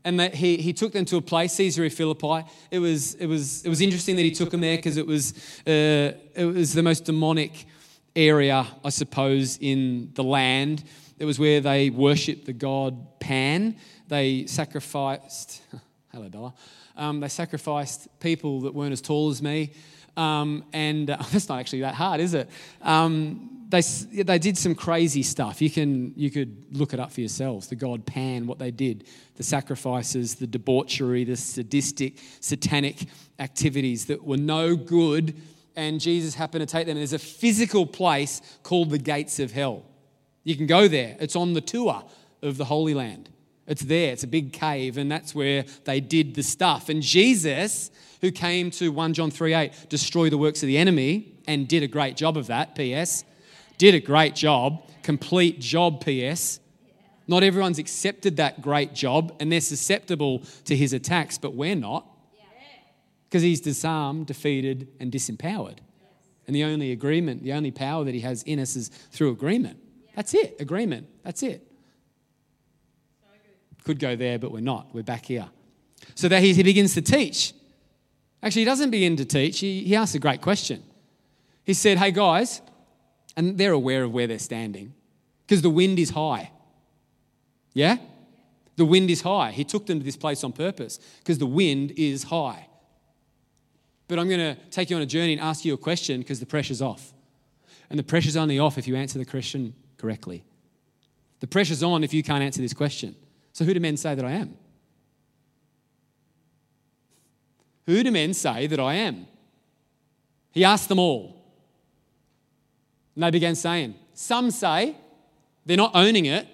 and 0.03 0.19
that 0.19 0.35
he, 0.35 0.57
he 0.57 0.73
took 0.73 0.93
them 0.93 1.05
to 1.05 1.17
a 1.17 1.21
place, 1.21 1.55
Caesarea 1.57 1.89
Philippi. 1.89 2.47
It 2.71 2.79
was, 2.79 3.15
it 3.15 3.27
was, 3.27 3.63
it 3.63 3.69
was 3.69 3.81
interesting 3.81 4.15
that 4.15 4.23
he 4.23 4.31
took 4.31 4.49
them 4.49 4.61
there 4.61 4.77
because 4.77 4.97
it 4.97 5.05
was, 5.05 5.33
uh, 5.67 6.13
it 6.35 6.45
was 6.53 6.73
the 6.73 6.83
most 6.83 7.05
demonic 7.05 7.65
area, 8.15 8.67
I 8.83 8.89
suppose, 8.89 9.57
in 9.61 10.11
the 10.13 10.23
land. 10.23 10.83
It 11.19 11.25
was 11.25 11.37
where 11.37 11.61
they 11.61 11.89
worshipped 11.89 12.45
the 12.45 12.53
god 12.53 13.19
Pan. 13.19 13.77
They 14.07 14.47
sacrificed, 14.47 15.61
hello, 16.11 16.29
Bella. 16.29 16.53
Um, 16.97 17.19
they 17.19 17.29
sacrificed 17.29 18.07
people 18.19 18.61
that 18.61 18.73
weren't 18.73 18.93
as 18.93 19.01
tall 19.01 19.29
as 19.29 19.41
me. 19.41 19.71
Um, 20.17 20.65
and 20.73 21.09
uh, 21.09 21.17
that's 21.31 21.49
not 21.49 21.59
actually 21.59 21.81
that 21.81 21.95
hard, 21.95 22.21
is 22.21 22.33
it? 22.33 22.49
Um, 22.81 23.51
they, 23.71 23.81
they 24.23 24.37
did 24.37 24.57
some 24.57 24.75
crazy 24.75 25.23
stuff. 25.23 25.61
You, 25.61 25.69
can, 25.69 26.13
you 26.17 26.29
could 26.29 26.75
look 26.77 26.93
it 26.93 26.99
up 26.99 27.11
for 27.11 27.21
yourselves. 27.21 27.67
The 27.67 27.75
god 27.75 28.05
Pan, 28.05 28.45
what 28.45 28.59
they 28.59 28.69
did, 28.69 29.07
the 29.35 29.43
sacrifices, 29.43 30.35
the 30.35 30.47
debauchery, 30.47 31.23
the 31.23 31.37
sadistic, 31.37 32.17
satanic 32.41 33.07
activities 33.39 34.05
that 34.07 34.23
were 34.23 34.37
no 34.37 34.75
good. 34.75 35.35
And 35.77 36.01
Jesus 36.01 36.35
happened 36.35 36.67
to 36.67 36.71
take 36.71 36.85
them. 36.85 36.97
There's 36.97 37.13
a 37.13 37.19
physical 37.19 37.85
place 37.85 38.41
called 38.61 38.89
the 38.89 38.97
gates 38.97 39.39
of 39.39 39.53
hell. 39.53 39.83
You 40.43 40.57
can 40.57 40.67
go 40.67 40.87
there, 40.87 41.15
it's 41.19 41.35
on 41.35 41.53
the 41.53 41.61
tour 41.61 42.03
of 42.41 42.57
the 42.57 42.65
Holy 42.65 42.93
Land. 42.93 43.29
It's 43.67 43.83
there, 43.83 44.11
it's 44.11 44.23
a 44.23 44.27
big 44.27 44.53
cave, 44.53 44.97
and 44.97 45.11
that's 45.11 45.33
where 45.35 45.65
they 45.85 45.99
did 45.99 46.35
the 46.35 46.43
stuff. 46.43 46.89
And 46.89 47.01
Jesus, 47.01 47.91
who 48.21 48.31
came 48.31 48.71
to 48.71 48.91
1 48.91 49.13
John 49.13 49.31
3 49.31 49.53
8, 49.53 49.89
destroy 49.89 50.29
the 50.29 50.37
works 50.37 50.63
of 50.63 50.67
the 50.67 50.77
enemy, 50.77 51.35
and 51.47 51.67
did 51.67 51.83
a 51.83 51.87
great 51.87 52.17
job 52.17 52.37
of 52.37 52.47
that, 52.47 52.75
P.S 52.75 53.23
did 53.81 53.95
a 53.95 53.99
great 53.99 54.35
job, 54.35 54.87
complete 55.01 55.59
job, 55.59 56.05
P.S. 56.05 56.59
Not 57.27 57.41
everyone's 57.41 57.79
accepted 57.79 58.37
that 58.37 58.61
great 58.61 58.93
job 58.93 59.35
and 59.39 59.51
they're 59.51 59.59
susceptible 59.59 60.43
to 60.65 60.77
his 60.77 60.93
attacks, 60.93 61.39
but 61.39 61.55
we're 61.55 61.75
not. 61.75 62.05
Because 63.23 63.41
he's 63.41 63.59
disarmed, 63.59 64.27
defeated, 64.27 64.87
and 64.99 65.11
disempowered. 65.11 65.79
And 66.45 66.55
the 66.55 66.63
only 66.63 66.91
agreement, 66.91 67.41
the 67.41 67.53
only 67.53 67.71
power 67.71 68.03
that 68.03 68.13
he 68.13 68.19
has 68.19 68.43
in 68.43 68.59
us 68.59 68.75
is 68.75 68.89
through 68.89 69.31
agreement. 69.31 69.79
That's 70.15 70.35
it, 70.35 70.57
agreement. 70.59 71.07
That's 71.23 71.41
it. 71.41 71.70
Could 73.91 73.99
go 73.99 74.15
there, 74.15 74.39
but 74.39 74.53
we're 74.53 74.61
not. 74.61 74.87
We're 74.93 75.03
back 75.03 75.25
here. 75.25 75.49
So 76.15 76.29
that 76.29 76.41
he, 76.41 76.53
he 76.53 76.63
begins 76.63 76.93
to 76.93 77.01
teach. 77.01 77.53
Actually, 78.41 78.61
he 78.61 78.65
doesn't 78.65 78.89
begin 78.89 79.17
to 79.17 79.25
teach. 79.25 79.59
He, 79.59 79.83
he 79.83 79.97
asks 79.97 80.15
a 80.15 80.19
great 80.19 80.39
question. 80.39 80.81
He 81.65 81.73
said, 81.73 81.97
Hey, 81.97 82.11
guys, 82.11 82.61
and 83.35 83.57
they're 83.57 83.73
aware 83.73 84.03
of 84.03 84.13
where 84.13 84.27
they're 84.27 84.39
standing 84.39 84.93
because 85.45 85.61
the 85.61 85.69
wind 85.69 85.99
is 85.99 86.11
high. 86.11 86.51
Yeah? 87.73 87.97
The 88.77 88.85
wind 88.85 89.09
is 89.09 89.23
high. 89.23 89.51
He 89.51 89.65
took 89.65 89.87
them 89.87 89.99
to 89.99 90.05
this 90.05 90.15
place 90.15 90.41
on 90.45 90.53
purpose 90.53 90.97
because 91.19 91.37
the 91.37 91.45
wind 91.45 91.91
is 91.97 92.23
high. 92.23 92.69
But 94.07 94.19
I'm 94.19 94.29
going 94.29 94.55
to 94.55 94.61
take 94.69 94.89
you 94.89 94.95
on 94.95 95.01
a 95.01 95.05
journey 95.05 95.33
and 95.33 95.41
ask 95.41 95.65
you 95.65 95.73
a 95.73 95.77
question 95.77 96.21
because 96.21 96.39
the 96.39 96.45
pressure's 96.45 96.81
off. 96.81 97.11
And 97.89 97.99
the 97.99 98.03
pressure's 98.03 98.37
only 98.37 98.57
off 98.57 98.77
if 98.77 98.87
you 98.87 98.95
answer 98.95 99.19
the 99.19 99.25
question 99.25 99.73
correctly. 99.97 100.45
The 101.41 101.47
pressure's 101.47 101.83
on 101.83 102.05
if 102.05 102.13
you 102.13 102.23
can't 102.23 102.41
answer 102.41 102.61
this 102.61 102.73
question. 102.73 103.17
So, 103.53 103.65
who 103.65 103.73
do 103.73 103.79
men 103.79 103.97
say 103.97 104.15
that 104.15 104.23
I 104.23 104.31
am? 104.31 104.57
Who 107.85 108.03
do 108.03 108.11
men 108.11 108.33
say 108.33 108.67
that 108.67 108.79
I 108.79 108.93
am? 108.95 109.27
He 110.51 110.63
asked 110.63 110.89
them 110.89 110.99
all. 110.99 111.41
And 113.15 113.23
they 113.23 113.31
began 113.31 113.55
saying, 113.55 113.95
Some 114.13 114.51
say 114.51 114.95
they're 115.65 115.77
not 115.77 115.91
owning 115.93 116.25
it. 116.25 116.47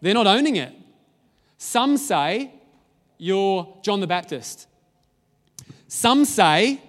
They're 0.00 0.14
not 0.14 0.26
owning 0.26 0.56
it. 0.56 0.72
Some 1.56 1.96
say 1.96 2.52
you're 3.18 3.78
John 3.82 4.00
the 4.00 4.06
Baptist. 4.06 4.66
Some 5.88 6.24
say 6.24 6.82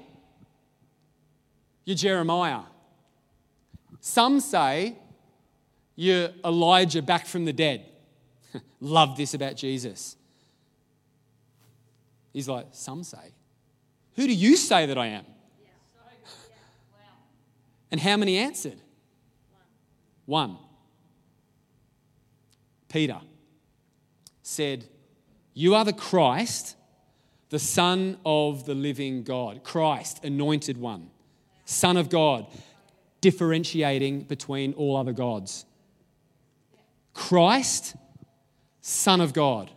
you're 1.86 1.96
Jeremiah. 1.96 2.62
Some 4.00 4.40
say 4.40 4.98
you're 5.96 6.30
Elijah 6.44 7.02
back 7.02 7.26
from 7.26 7.46
the 7.46 7.54
dead. 7.54 7.86
Love 8.80 9.18
this 9.18 9.34
about 9.34 9.56
Jesus. 9.56 10.18
He's 12.34 12.48
like, 12.48 12.68
Some 12.72 13.04
say. 13.04 13.34
Who 14.16 14.28
do 14.28 14.34
you 14.34 14.56
say 14.56 14.86
that 14.86 14.98
I 14.98 15.08
am? 15.08 15.26
And 17.92 18.02
how 18.02 18.18
many 18.18 18.38
answered? 18.38 18.82
One. 20.26 20.50
One. 20.50 20.58
Peter 22.90 23.20
said, 24.42 24.86
You 25.54 25.76
are 25.76 25.84
the 25.84 25.94
Christ, 25.94 26.78
the 27.50 27.60
Son 27.60 28.18
of 28.26 28.66
the 28.66 28.74
living 28.74 29.24
God. 29.24 29.64
Christ, 29.64 30.24
anointed 30.24 30.78
one, 30.78 31.10
Son 31.66 31.98
of 31.98 32.10
God, 32.10 32.48
differentiating 33.22 34.22
between 34.22 34.74
all 34.74 34.96
other 34.96 35.14
gods. 35.14 35.66
Christ, 37.14 37.96
Son 38.88 39.20
of 39.20 39.34
God. 39.34 39.72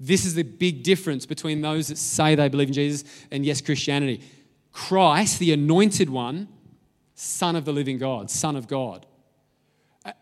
This 0.00 0.24
is 0.24 0.34
the 0.34 0.44
big 0.44 0.82
difference 0.82 1.26
between 1.26 1.60
those 1.60 1.88
that 1.88 1.98
say 1.98 2.34
they 2.34 2.48
believe 2.48 2.68
in 2.68 2.72
Jesus 2.72 3.04
and 3.30 3.44
yes, 3.44 3.60
Christianity. 3.60 4.22
Christ, 4.72 5.38
the 5.38 5.52
anointed 5.52 6.08
one, 6.08 6.48
Son 7.14 7.54
of 7.54 7.66
the 7.66 7.72
living 7.72 7.98
God, 7.98 8.30
Son 8.30 8.56
of 8.56 8.66
God. 8.66 9.04
Uh, 10.06 10.12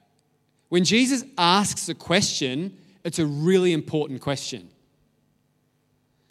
when 0.69 0.83
Jesus 0.83 1.23
asks 1.39 1.89
a 1.89 1.95
question, 1.95 2.77
it's 3.05 3.21
a 3.21 3.27
really 3.27 3.73
important 3.73 4.21
question. 4.21 4.69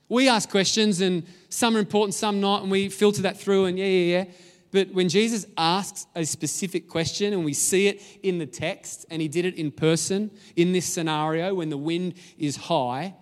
We 0.09 0.27
ask 0.27 0.49
questions, 0.49 0.99
and 0.99 1.23
some 1.47 1.77
are 1.77 1.79
important, 1.79 2.15
some 2.15 2.41
not, 2.41 2.63
and 2.63 2.69
we 2.69 2.89
filter 2.89 3.21
that 3.21 3.39
through, 3.39 3.67
and 3.67 3.79
yeah, 3.79 3.85
yeah, 3.85 4.17
yeah. 4.17 4.25
But 4.71 4.93
when 4.93 5.09
Jesus 5.09 5.45
asks 5.57 6.07
a 6.15 6.25
specific 6.25 6.87
question, 6.87 7.33
and 7.33 7.43
we 7.43 7.53
see 7.53 7.87
it 7.87 8.01
in 8.23 8.37
the 8.37 8.45
text, 8.45 9.05
and 9.09 9.21
he 9.21 9.27
did 9.27 9.45
it 9.45 9.55
in 9.55 9.69
person 9.71 10.31
in 10.55 10.71
this 10.71 10.85
scenario 10.85 11.53
when 11.53 11.69
the 11.69 11.77
wind 11.77 12.13
is 12.37 12.55
high, 12.55 13.15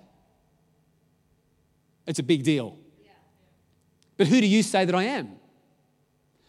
it's 2.05 2.19
a 2.19 2.23
big 2.23 2.43
deal. 2.43 2.77
But 4.17 4.27
who 4.27 4.41
do 4.41 4.47
you 4.47 4.63
say 4.63 4.85
that 4.85 4.93
I 4.93 5.03
am? 5.03 5.39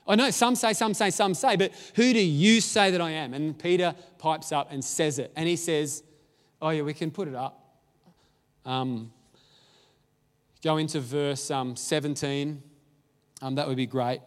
I 0.07 0.17
know 0.17 0.31
some 0.31 0.57
say, 0.57 0.73
some 0.73 0.93
say, 0.93 1.11
some 1.11 1.35
say, 1.35 1.57
but 1.57 1.73
who 1.95 2.13
do 2.13 2.21
you 2.21 2.61
say 2.61 2.91
that 2.91 3.01
I 3.01 3.11
am? 3.11 3.33
And 3.33 3.57
Peter 3.57 3.95
pipes 4.19 4.51
up 4.51 4.73
and 4.73 4.85
says 4.85 5.19
it. 5.19 5.33
And 5.37 5.49
he 5.49 5.57
says, 5.57 6.03
Oh, 6.61 6.71
yeah, 6.71 6.83
we 6.83 6.93
can 6.93 7.11
put 7.11 7.27
it 7.27 7.35
up. 7.35 7.79
Um, 8.67 9.13
go 10.63 10.77
into 10.77 11.01
verse 11.01 11.51
um, 11.51 11.75
17. 11.75 12.63
Um, 13.41 13.55
that 13.55 13.67
would 13.67 13.79
be 13.79 13.87
great. 13.87 14.21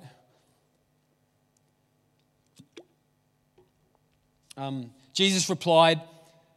Um, 4.57 4.91
Jesus 5.13 5.49
replied, 5.49 6.01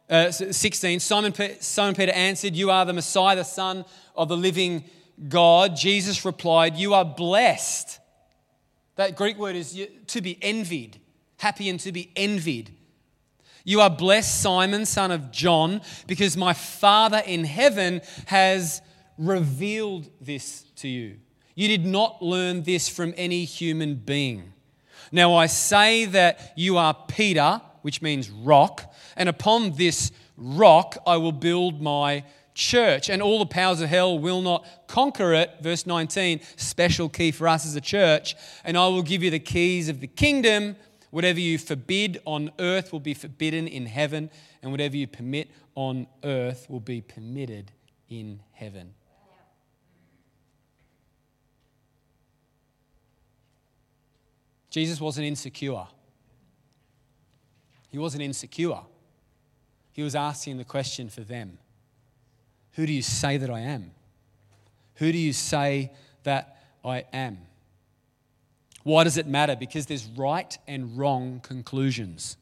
uh, 0.09 0.31
16, 0.31 0.99
Simon, 0.99 1.33
Simon 1.59 1.95
Peter 1.95 2.11
answered, 2.13 2.55
You 2.55 2.71
are 2.71 2.85
the 2.85 2.93
Messiah, 2.93 3.35
the 3.35 3.43
Son 3.43 3.85
of 4.15 4.29
the 4.29 4.37
living 4.37 4.83
God. 5.27 5.75
Jesus 5.75 6.23
replied, 6.23 6.75
You 6.75 6.93
are 6.93 7.05
blessed 7.05 7.99
that 8.97 9.15
Greek 9.15 9.37
word 9.37 9.55
is 9.55 9.79
to 10.07 10.21
be 10.21 10.37
envied, 10.41 10.99
happy 11.37 11.69
and 11.69 11.79
to 11.79 11.91
be 11.91 12.11
envied. 12.15 12.73
You 13.63 13.81
are 13.81 13.89
blessed, 13.89 14.41
Simon, 14.41 14.85
son 14.85 15.11
of 15.11 15.31
John, 15.31 15.81
because 16.07 16.35
my 16.35 16.53
Father 16.53 17.21
in 17.25 17.43
heaven 17.43 18.01
has 18.25 18.81
revealed 19.17 20.09
this 20.19 20.63
to 20.77 20.87
you. 20.87 21.17
You 21.53 21.67
did 21.67 21.85
not 21.85 22.21
learn 22.21 22.63
this 22.63 22.89
from 22.89 23.13
any 23.17 23.45
human 23.45 23.95
being. 23.95 24.53
Now 25.11 25.35
I 25.35 25.45
say 25.45 26.05
that 26.05 26.53
you 26.55 26.77
are 26.77 26.93
Peter, 26.93 27.61
which 27.81 28.01
means 28.01 28.29
rock, 28.29 28.93
and 29.15 29.29
upon 29.29 29.73
this 29.73 30.11
rock 30.35 30.97
I 31.05 31.17
will 31.17 31.31
build 31.31 31.81
my 31.81 32.23
church, 32.57 33.09
and 33.09 33.21
all 33.21 33.39
the 33.39 33.45
powers 33.45 33.81
of 33.81 33.89
hell 33.89 34.17
will 34.17 34.41
not 34.41 34.65
conquer 34.87 35.33
it. 35.33 35.51
Verse 35.61 35.85
19, 35.85 36.41
special 36.55 37.07
key 37.07 37.31
for 37.31 37.47
us 37.47 37.65
as 37.65 37.75
a 37.75 37.81
church. 37.81 38.35
And 38.63 38.77
I 38.77 38.87
will 38.87 39.03
give 39.03 39.23
you 39.23 39.29
the 39.29 39.39
keys 39.39 39.89
of 39.89 39.99
the 39.99 40.07
kingdom. 40.07 40.75
Whatever 41.11 41.39
you 41.39 41.57
forbid 41.57 42.19
on 42.25 42.51
earth 42.59 42.91
will 42.91 42.99
be 42.99 43.13
forbidden 43.13 43.67
in 43.67 43.85
heaven, 43.85 44.29
and 44.61 44.71
whatever 44.71 44.97
you 44.97 45.07
permit 45.07 45.49
on 45.75 46.07
earth 46.23 46.67
will 46.69 46.79
be 46.79 46.99
permitted 46.99 47.71
in 48.09 48.41
heaven. 48.51 48.93
Jesus 54.69 54.99
wasn't 54.99 55.27
insecure. 55.27 55.87
He 57.97 57.99
wasn't 57.99 58.21
insecure. 58.21 58.81
He 59.91 60.03
was 60.03 60.13
asking 60.13 60.57
the 60.57 60.63
question 60.63 61.09
for 61.09 61.21
them 61.21 61.57
Who 62.73 62.85
do 62.85 62.93
you 62.93 63.01
say 63.01 63.37
that 63.37 63.49
I 63.49 63.61
am? 63.61 63.89
Who 64.97 65.11
do 65.11 65.17
you 65.17 65.33
say 65.33 65.91
that 66.21 66.59
I 66.85 67.05
am? 67.11 67.39
Why 68.83 69.03
does 69.03 69.17
it 69.17 69.25
matter? 69.25 69.55
Because 69.55 69.87
there's 69.87 70.05
right 70.05 70.55
and 70.67 70.95
wrong 70.95 71.39
conclusions. 71.39 72.37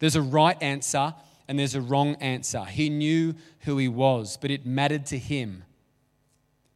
There's 0.00 0.16
a 0.16 0.22
right 0.22 0.60
answer 0.60 1.14
and 1.46 1.56
there's 1.56 1.76
a 1.76 1.80
wrong 1.80 2.16
answer. 2.16 2.64
He 2.64 2.90
knew 2.90 3.36
who 3.60 3.78
he 3.78 3.86
was, 3.86 4.36
but 4.36 4.50
it 4.50 4.66
mattered 4.66 5.06
to 5.06 5.18
him 5.18 5.62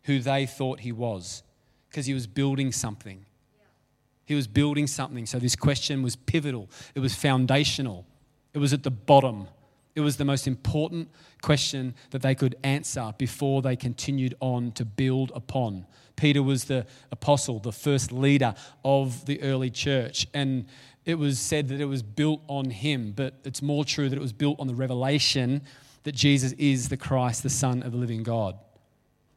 who 0.05 0.21
they 0.21 0.47
thought 0.47 0.79
he 0.79 0.93
was 0.93 1.43
because 1.89 2.07
he 2.07 2.15
was 2.15 2.29
building 2.29 2.71
something. 2.71 3.27
He 4.31 4.37
was 4.37 4.47
building 4.47 4.87
something. 4.87 5.27
So 5.27 5.41
this 5.41 5.57
question 5.57 6.05
was 6.05 6.15
pivotal, 6.15 6.71
it 6.95 7.01
was 7.01 7.17
foundational, 7.17 8.07
it 8.55 8.59
was 8.59 8.73
at 8.73 8.85
the 8.85 8.91
bottom. 8.93 9.49
It 9.97 10.03
was 10.03 10.19
the 10.19 10.25
most 10.25 10.47
important 10.47 11.09
question 11.43 11.97
that 12.11 12.23
they 12.23 12.37
could 12.37 12.55
answer 12.63 13.13
before 13.19 13.61
they 13.61 13.75
continued 13.75 14.37
on 14.39 14.71
to 14.73 14.85
build 14.85 15.33
upon. 15.35 15.85
Peter 16.15 16.45
was 16.45 16.67
the 16.67 16.87
apostle, 17.11 17.59
the 17.59 17.73
first 17.73 18.13
leader 18.13 18.55
of 18.85 19.27
the 19.27 19.43
early 19.43 19.69
church. 19.69 20.29
And 20.33 20.67
it 21.05 21.17
was 21.17 21.41
said 21.41 21.67
that 21.71 21.81
it 21.81 21.87
was 21.87 22.05
built 22.05 22.41
on 22.47 22.71
him, 22.71 23.11
but 23.11 23.35
it's 23.43 23.63
more 23.63 23.85
true 23.85 24.09
that 24.09 24.17
it 24.17 24.23
was 24.23 24.33
built 24.33 24.61
on 24.61 24.69
the 24.69 24.77
revelation 24.77 25.63
that 26.05 26.15
Jesus 26.15 26.53
is 26.53 26.89
the 26.89 26.97
Christ, 26.97 27.43
the 27.43 27.51
Son 27.51 27.83
of 27.83 27.91
the 27.91 27.99
living 27.99 28.23
God. 28.23 28.57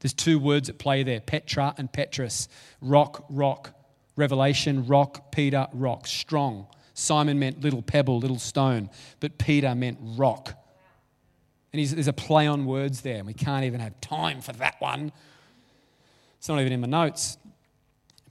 There's 0.01 0.13
two 0.13 0.37
words 0.37 0.69
at 0.69 0.77
play 0.77 1.01
there 1.01 1.19
Petra 1.19 1.73
and 1.79 1.91
Petrus. 1.91 2.47
Rock, 2.79 3.25
rock. 3.27 3.73
Revelation, 4.15 4.85
rock, 4.85 5.31
Peter, 5.31 5.67
rock. 5.73 6.07
Strong. 6.07 6.67
Simon 6.93 7.39
meant 7.39 7.61
little 7.61 7.81
pebble, 7.81 8.19
little 8.19 8.39
stone, 8.39 8.89
but 9.19 9.37
Peter 9.37 9.73
meant 9.73 9.97
rock. 10.01 10.53
And 11.71 11.83
there's 11.83 12.07
a 12.07 12.13
play 12.13 12.45
on 12.45 12.65
words 12.65 13.01
there, 13.01 13.17
and 13.17 13.25
we 13.25 13.33
can't 13.33 13.65
even 13.65 13.79
have 13.79 13.99
time 13.99 14.41
for 14.41 14.53
that 14.53 14.75
one. 14.79 15.11
It's 16.37 16.47
not 16.47 16.59
even 16.59 16.71
in 16.71 16.81
my 16.81 16.87
notes. 16.87 17.37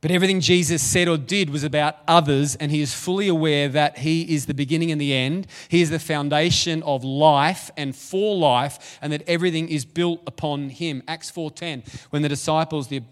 But 0.03 0.11
everything 0.11 0.41
Jesus 0.41 0.83
said 0.83 1.07
or 1.07 1.17
did 1.17 1.51
was 1.51 1.63
about 1.63 1.97
others, 2.09 2.57
and 2.57 2.73
he 2.73 2.81
is 2.81 2.93
fully 2.93 3.29
aware 3.29 3.69
that 3.69 3.99
he 3.99 4.35
is 4.35 4.47
the 4.47 4.55
beginning 4.55 4.91
and 4.91 5.01
the 5.01 5.15
end. 5.15 5.47
He 5.69 5.81
is 5.81 5.91
the 5.91 6.01
foundation 6.01 6.83
of 6.83 7.05
life 7.05 7.71
and 7.77 7.95
for 7.95 8.37
life, 8.37 8.99
and 9.01 9.13
that 9.13 9.23
everything 9.29 9.69
is 9.69 9.85
built 9.85 10.21
upon 10.27 10.71
him. 10.71 11.05
Acts 11.07 11.31
4:10, 11.31 11.85
when 12.11 12.23
the 12.23 12.29
disciples, 12.29 12.89
the, 12.89 13.03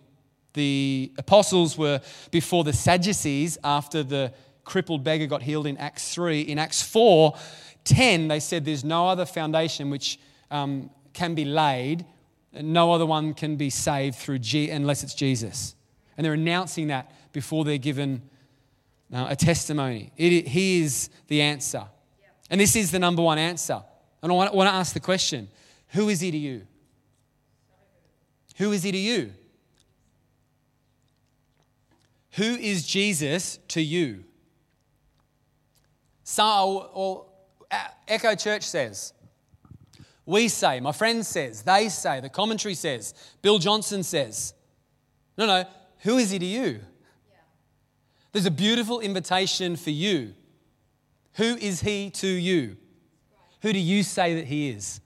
the 0.55 1.13
apostles 1.19 1.79
were 1.79 2.01
before 2.31 2.65
the 2.65 2.73
Sadducees 2.73 3.59
after 3.63 4.03
the 4.03 4.33
crippled 4.65 5.05
beggar 5.05 5.27
got 5.27 5.43
healed 5.43 5.67
in 5.67 5.77
Acts 5.77 6.15
3. 6.15 6.43
In 6.43 6.59
Acts 6.59 6.83
4, 6.83 7.35
10, 7.85 8.29
they 8.29 8.41
said 8.41 8.65
there's 8.65 8.85
no 8.85 9.09
other 9.09 9.27
foundation 9.27 9.91
which 9.91 10.19
um, 10.51 10.91
can 11.13 11.35
be 11.35 11.45
laid, 11.45 12.05
no 12.53 12.93
other 12.93 13.07
one 13.07 13.35
can 13.35 13.57
be 13.57 13.71
saved 13.71 14.17
through 14.17 14.39
G- 14.39 14.71
unless 14.71 15.03
it's 15.03 15.15
Jesus 15.15 15.75
and 16.21 16.25
they're 16.27 16.35
announcing 16.35 16.89
that 16.89 17.11
before 17.33 17.65
they're 17.65 17.79
given 17.79 18.21
uh, 19.11 19.29
a 19.31 19.37
testimony. 19.37 20.13
It, 20.19 20.49
he 20.49 20.83
is 20.83 21.09
the 21.29 21.41
answer. 21.41 21.87
And 22.51 22.61
this 22.61 22.77
is 22.77 22.91
the 22.91 22.99
number 22.99 23.23
one 23.23 23.39
answer. 23.39 23.83
And 24.23 24.31
I 24.31 24.35
want, 24.35 24.53
I 24.53 24.55
want 24.55 24.69
to 24.69 24.75
ask 24.75 24.93
the 24.93 25.01
question 25.01 25.49
who 25.95 26.11
is 26.11 26.21
he 26.21 26.31
to 26.31 26.37
you? 26.37 26.67
Who 28.59 28.73
is 28.73 28.83
he 28.83 28.93
to 28.93 28.99
you? 28.99 29.33
Who 32.33 32.45
is 32.45 32.87
Jesus 32.87 33.59
to 33.69 33.81
you? 33.81 34.25
So, 36.23 36.91
or 36.95 37.27
uh, 37.71 37.89
Echo 38.07 38.35
Church 38.35 38.63
says, 38.63 39.13
we 40.27 40.47
say, 40.49 40.79
my 40.79 40.93
friend 40.93 41.27
says, 41.27 41.63
they 41.63 41.89
say, 41.89 42.21
the 42.21 42.29
commentary 42.29 42.75
says, 42.75 43.15
Bill 43.43 43.59
Johnson 43.59 44.05
says. 44.05 44.55
No, 45.37 45.47
no, 45.47 45.65
who 46.01 46.19
is 46.19 46.31
he 46.31 46.39
to 46.39 46.47
you? 46.47 46.81
There's 48.33 48.47
a 48.47 48.51
beautiful 48.51 49.01
invitation 49.01 49.75
for 49.75 49.91
you. 49.91 50.35
Who 51.35 51.57
is 51.57 51.81
he 51.81 52.11
to 52.11 52.29
you? 52.29 52.77
Who 53.63 53.73
do 53.73 53.79
you 53.79 54.03
say 54.03 54.35
that 54.37 54.47
he 54.47 54.71
is? 54.71 55.01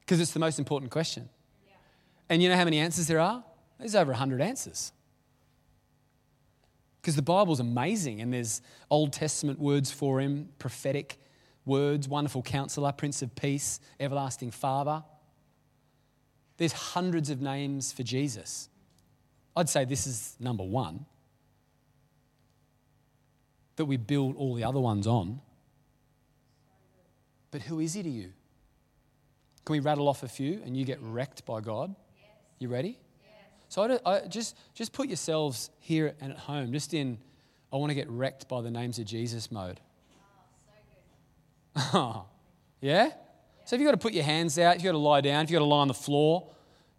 Because 0.00 0.20
it's 0.20 0.32
the 0.32 0.40
most 0.40 0.58
important 0.58 0.90
question. 0.90 1.28
And 2.28 2.42
you 2.42 2.48
know 2.48 2.56
how 2.56 2.64
many 2.64 2.78
answers 2.78 3.06
there 3.06 3.20
are? 3.20 3.42
There's 3.78 3.94
over 3.94 4.12
100 4.12 4.40
answers. 4.40 4.92
Because 7.02 7.16
the 7.16 7.22
Bible's 7.22 7.58
amazing 7.58 8.20
and 8.20 8.32
there's 8.32 8.62
Old 8.88 9.12
Testament 9.12 9.58
words 9.58 9.90
for 9.90 10.20
him, 10.20 10.48
prophetic 10.60 11.18
words, 11.64 12.08
wonderful 12.08 12.42
counselor, 12.42 12.92
Prince 12.92 13.22
of 13.22 13.34
Peace, 13.34 13.80
everlasting 13.98 14.52
Father. 14.52 15.02
There's 16.58 16.72
hundreds 16.72 17.28
of 17.28 17.40
names 17.40 17.92
for 17.92 18.04
Jesus. 18.04 18.68
I'd 19.56 19.68
say 19.68 19.84
this 19.84 20.06
is 20.06 20.36
number 20.38 20.62
one 20.62 21.04
that 23.76 23.86
we 23.86 23.96
build 23.96 24.36
all 24.36 24.54
the 24.54 24.62
other 24.62 24.80
ones 24.80 25.06
on. 25.06 25.40
But 27.50 27.62
who 27.62 27.80
is 27.80 27.94
he 27.94 28.02
to 28.04 28.08
you? 28.08 28.32
Can 29.64 29.72
we 29.72 29.80
rattle 29.80 30.08
off 30.08 30.22
a 30.22 30.28
few 30.28 30.62
and 30.64 30.76
you 30.76 30.84
get 30.84 31.00
wrecked 31.00 31.44
by 31.44 31.60
God? 31.60 31.94
Yes. 32.16 32.30
You 32.58 32.68
ready? 32.68 32.98
So 33.72 33.98
I, 34.04 34.16
I 34.16 34.26
just, 34.26 34.54
just 34.74 34.92
put 34.92 35.08
yourselves 35.08 35.70
here 35.80 36.14
and 36.20 36.32
at 36.32 36.38
home, 36.38 36.74
just 36.74 36.92
in, 36.92 37.16
I 37.72 37.76
want 37.76 37.88
to 37.88 37.94
get 37.94 38.06
wrecked 38.10 38.46
by 38.46 38.60
the 38.60 38.70
names 38.70 38.98
of 38.98 39.06
Jesus 39.06 39.50
mode. 39.50 39.80
Oh, 41.74 42.26
yeah? 42.82 43.12
So 43.64 43.74
if 43.74 43.80
you've 43.80 43.88
got 43.88 43.92
to 43.92 43.96
put 43.96 44.12
your 44.12 44.24
hands 44.24 44.58
out, 44.58 44.76
if 44.76 44.82
you've 44.82 44.90
got 44.90 44.98
to 44.98 44.98
lie 44.98 45.22
down, 45.22 45.44
if 45.44 45.50
you've 45.50 45.58
got 45.58 45.64
to 45.64 45.70
lie 45.70 45.80
on 45.80 45.88
the 45.88 45.94
floor, 45.94 46.50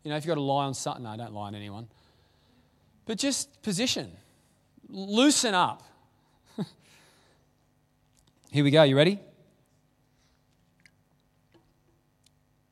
you 0.03 0.09
know, 0.09 0.17
if 0.17 0.25
you've 0.25 0.29
got 0.29 0.33
to 0.33 0.41
lie 0.41 0.65
on 0.65 0.73
something, 0.73 1.03
no, 1.03 1.15
don't 1.15 1.31
lie 1.31 1.45
on 1.45 1.53
anyone. 1.53 1.87
But 3.05 3.19
just 3.19 3.61
position, 3.61 4.11
loosen 4.89 5.53
up. 5.53 5.83
Here 8.51 8.63
we 8.63 8.71
go. 8.71 8.81
You 8.81 8.97
ready? 8.97 9.19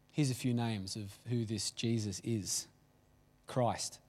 Here's 0.09 0.31
a 0.31 0.35
few 0.35 0.55
names 0.55 0.95
of 0.95 1.03
who 1.29 1.45
this 1.45 1.69
Jesus 1.69 2.19
is 2.23 2.65
Christ, 3.51 3.99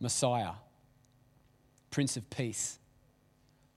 Messiah, 0.00 0.52
Prince 1.90 2.16
of 2.16 2.30
Peace, 2.30 2.78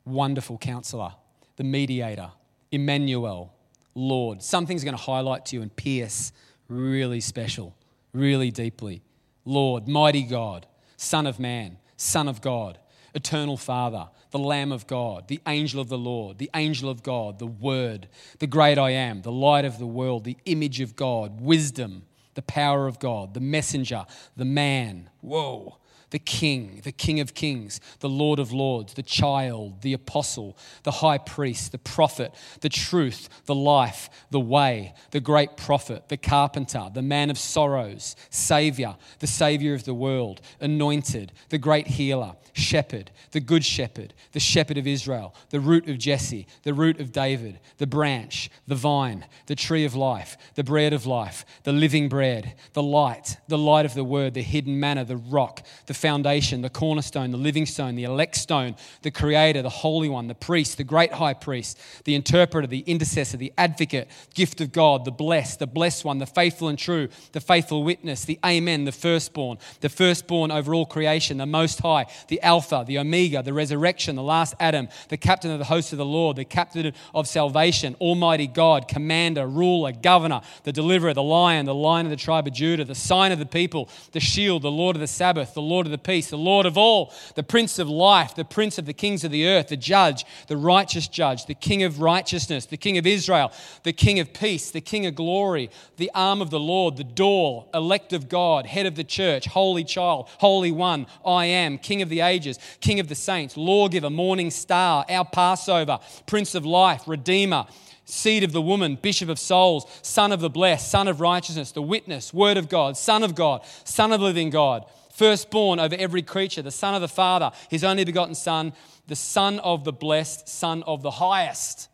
Wonderful 0.05 0.57
Counselor, 0.57 1.15
the 1.57 1.65
Mediator, 1.65 2.31
Emmanuel, 2.71 3.53
Lord. 3.93 4.41
Something's 4.41 4.85
going 4.85 4.95
to 4.95 5.03
highlight 5.03 5.45
to 5.47 5.57
you 5.57 5.61
and 5.61 5.75
pierce 5.75 6.31
really 6.69 7.19
special, 7.19 7.75
really 8.13 8.51
deeply. 8.51 9.03
Lord, 9.43 9.85
mighty 9.85 10.23
God, 10.23 10.65
Son 10.95 11.27
of 11.27 11.37
Man, 11.37 11.77
Son 11.97 12.29
of 12.29 12.39
God, 12.39 12.79
Eternal 13.15 13.57
Father, 13.57 14.07
the 14.31 14.39
Lamb 14.39 14.71
of 14.71 14.87
God, 14.87 15.27
the 15.27 15.41
angel 15.45 15.81
of 15.81 15.89
the 15.89 15.97
Lord, 15.97 16.37
the 16.37 16.49
angel 16.55 16.89
of 16.89 17.03
God, 17.03 17.37
the 17.37 17.47
Word, 17.47 18.07
the 18.39 18.47
great 18.47 18.77
I 18.77 18.91
am, 18.91 19.23
the 19.23 19.31
light 19.31 19.65
of 19.65 19.77
the 19.77 19.85
world, 19.85 20.23
the 20.23 20.37
image 20.45 20.79
of 20.79 20.95
God, 20.95 21.41
wisdom, 21.41 22.03
the 22.35 22.41
power 22.41 22.87
of 22.87 22.99
God, 22.99 23.33
the 23.33 23.39
messenger, 23.39 24.05
the 24.37 24.45
man. 24.45 25.09
Whoa 25.21 25.77
the 26.15 26.19
King, 26.19 26.79
the 26.85 26.93
King 26.93 27.19
of 27.19 27.33
Kings, 27.33 27.81
the 27.99 28.07
Lord 28.07 28.39
of 28.39 28.53
Lords, 28.53 28.93
the 28.93 29.03
child, 29.03 29.81
the 29.81 29.91
apostle, 29.91 30.57
the 30.83 30.91
high 30.91 31.17
priest, 31.17 31.73
the 31.73 31.77
prophet, 31.77 32.33
the 32.61 32.69
truth, 32.69 33.27
the 33.47 33.53
life, 33.53 34.09
the 34.31 34.39
way, 34.39 34.93
the 35.11 35.19
great 35.19 35.57
prophet, 35.57 36.07
the 36.07 36.15
carpenter, 36.15 36.89
the 36.93 37.01
man 37.01 37.29
of 37.29 37.37
sorrows, 37.37 38.15
Savior, 38.29 38.95
the 39.19 39.27
Savior 39.27 39.73
of 39.73 39.83
the 39.83 39.93
world, 39.93 40.39
anointed, 40.61 41.33
the 41.49 41.57
great 41.57 41.87
healer, 41.87 42.37
shepherd, 42.53 43.11
the 43.31 43.41
good 43.41 43.65
shepherd, 43.65 44.13
the 44.31 44.39
shepherd 44.39 44.77
of 44.77 44.87
Israel, 44.87 45.35
the 45.49 45.59
root 45.59 45.89
of 45.89 45.97
Jesse, 45.97 46.47
the 46.63 46.73
root 46.73 47.01
of 47.01 47.11
David, 47.11 47.59
the 47.77 47.87
branch, 47.87 48.49
the 48.65 48.75
vine, 48.75 49.25
the 49.47 49.55
tree 49.55 49.83
of 49.83 49.95
life, 49.95 50.37
the 50.55 50.63
bread 50.63 50.93
of 50.93 51.05
life, 51.05 51.45
the 51.63 51.73
living 51.73 52.07
bread, 52.07 52.53
the 52.71 52.81
light, 52.81 53.35
the 53.49 53.57
light 53.57 53.85
of 53.85 53.95
the 53.95 54.05
word, 54.05 54.33
the 54.33 54.41
hidden 54.41 54.79
manna, 54.79 55.03
the 55.03 55.17
rock, 55.17 55.61
the 55.87 55.93
foundation, 56.05 56.61
the 56.61 56.69
cornerstone, 56.69 57.31
the 57.31 57.37
living 57.37 57.65
stone, 57.65 57.95
the 57.95 58.03
elect 58.03 58.35
stone, 58.35 58.75
the 59.01 59.09
creator, 59.09 59.63
the 59.63 59.69
holy 59.69 60.07
one, 60.07 60.27
the 60.27 60.35
priest, 60.35 60.77
the 60.77 60.83
great 60.83 61.11
high 61.11 61.33
priest, 61.33 61.79
the 62.03 62.13
interpreter, 62.13 62.67
the 62.67 62.81
intercessor, 62.81 63.37
the 63.37 63.51
advocate, 63.57 64.07
gift 64.35 64.61
of 64.61 64.71
God, 64.71 65.03
the 65.03 65.09
blessed, 65.09 65.57
the 65.57 65.65
blessed 65.65 66.05
one, 66.05 66.19
the 66.19 66.27
faithful 66.27 66.67
and 66.67 66.77
true, 66.77 67.09
the 67.31 67.41
faithful 67.41 67.83
witness, 67.83 68.23
the 68.23 68.37
amen, 68.45 68.85
the 68.85 68.91
firstborn, 68.91 69.57
the 69.81 69.89
firstborn 69.89 70.51
over 70.51 70.75
all 70.75 70.85
creation, 70.85 71.37
the 71.39 71.47
most 71.47 71.79
high, 71.79 72.05
the 72.27 72.39
alpha, 72.43 72.83
the 72.85 72.99
omega, 72.99 73.41
the 73.41 73.51
resurrection, 73.51 74.15
the 74.15 74.21
last 74.21 74.53
Adam, 74.59 74.87
the 75.09 75.17
captain 75.17 75.49
of 75.49 75.57
the 75.57 75.65
host 75.65 75.91
of 75.91 75.97
the 75.97 76.05
Lord, 76.05 76.37
the 76.37 76.45
captain 76.45 76.93
of 77.15 77.27
salvation, 77.27 77.95
almighty 77.99 78.45
God, 78.45 78.87
commander, 78.87 79.47
ruler, 79.47 79.91
governor, 79.91 80.41
the 80.65 80.71
deliverer, 80.71 81.15
the 81.15 81.23
lion, 81.23 81.65
the 81.65 81.73
lion 81.73 82.05
of 82.05 82.11
the 82.11 82.15
tribe 82.15 82.45
of 82.45 82.53
Judah, 82.53 82.85
the 82.85 82.93
sign 82.93 83.31
of 83.31 83.39
the 83.39 83.45
people, 83.47 83.89
the 84.11 84.19
shield, 84.19 84.61
the 84.61 84.69
Lord 84.69 84.95
of 84.95 84.99
the 84.99 85.07
Sabbath, 85.07 85.55
the 85.55 85.61
Lord 85.63 85.87
of 85.87 85.91
the 85.91 85.94
of 85.95 86.03
peace, 86.03 86.29
the 86.29 86.37
Lord 86.37 86.67
of 86.67 86.77
all, 86.77 87.11
the 87.33 87.41
Prince 87.41 87.79
of 87.79 87.89
life, 87.89 88.35
the 88.35 88.45
Prince 88.45 88.77
of 88.77 88.85
the 88.85 88.93
kings 88.93 89.23
of 89.23 89.31
the 89.31 89.47
earth, 89.47 89.69
the 89.69 89.77
Judge, 89.77 90.25
the 90.47 90.55
righteous 90.55 91.07
Judge, 91.07 91.47
the 91.47 91.55
King 91.55 91.81
of 91.81 91.99
righteousness, 91.99 92.67
the 92.67 92.77
King 92.77 92.99
of 92.99 93.07
Israel, 93.07 93.51
the 93.81 93.93
King 93.93 94.19
of 94.19 94.31
peace, 94.33 94.69
the 94.69 94.81
King 94.81 95.07
of 95.07 95.15
glory, 95.15 95.71
the 95.97 96.11
arm 96.13 96.41
of 96.41 96.51
the 96.51 96.59
Lord, 96.59 96.97
the 96.97 97.03
door, 97.03 97.65
elect 97.73 98.13
of 98.13 98.29
God, 98.29 98.67
head 98.67 98.85
of 98.85 98.95
the 98.95 99.03
church, 99.03 99.47
holy 99.47 99.83
child, 99.83 100.29
holy 100.37 100.71
one, 100.71 101.07
I 101.25 101.45
am, 101.45 101.79
King 101.79 102.03
of 102.03 102.09
the 102.09 102.21
ages, 102.21 102.59
King 102.79 102.99
of 102.99 103.07
the 103.07 103.15
saints, 103.15 103.57
lawgiver, 103.57 104.11
morning 104.11 104.51
star, 104.51 105.03
our 105.09 105.25
Passover, 105.25 105.99
Prince 106.27 106.53
of 106.53 106.65
life, 106.65 107.07
Redeemer 107.07 107.65
seed 108.05 108.43
of 108.43 108.51
the 108.51 108.61
woman, 108.61 108.97
bishop 109.01 109.29
of 109.29 109.39
souls, 109.39 109.85
son 110.01 110.31
of 110.31 110.39
the 110.39 110.49
blessed, 110.49 110.89
son 110.89 111.07
of 111.07 111.19
righteousness, 111.19 111.71
the 111.71 111.81
witness, 111.81 112.33
word 112.33 112.57
of 112.57 112.69
God, 112.69 112.95
son 112.95 113.23
of 113.23 113.35
God, 113.35 113.65
son 113.83 114.11
of 114.11 114.19
the 114.19 114.25
living 114.25 114.49
God, 114.49 114.85
firstborn 115.15 115.79
over 115.79 115.95
every 115.95 116.21
creature, 116.21 116.61
the 116.61 116.71
son 116.71 116.93
of 116.93 117.01
the 117.01 117.07
Father, 117.07 117.51
his 117.69 117.83
only 117.83 118.03
begotten 118.03 118.35
Son, 118.35 118.73
the 119.07 119.15
Son 119.15 119.59
of 119.59 119.85
the 119.85 119.93
blessed, 119.93 120.49
Son 120.49 120.83
of 120.83 121.01
the 121.01 121.11
highest. 121.11 121.89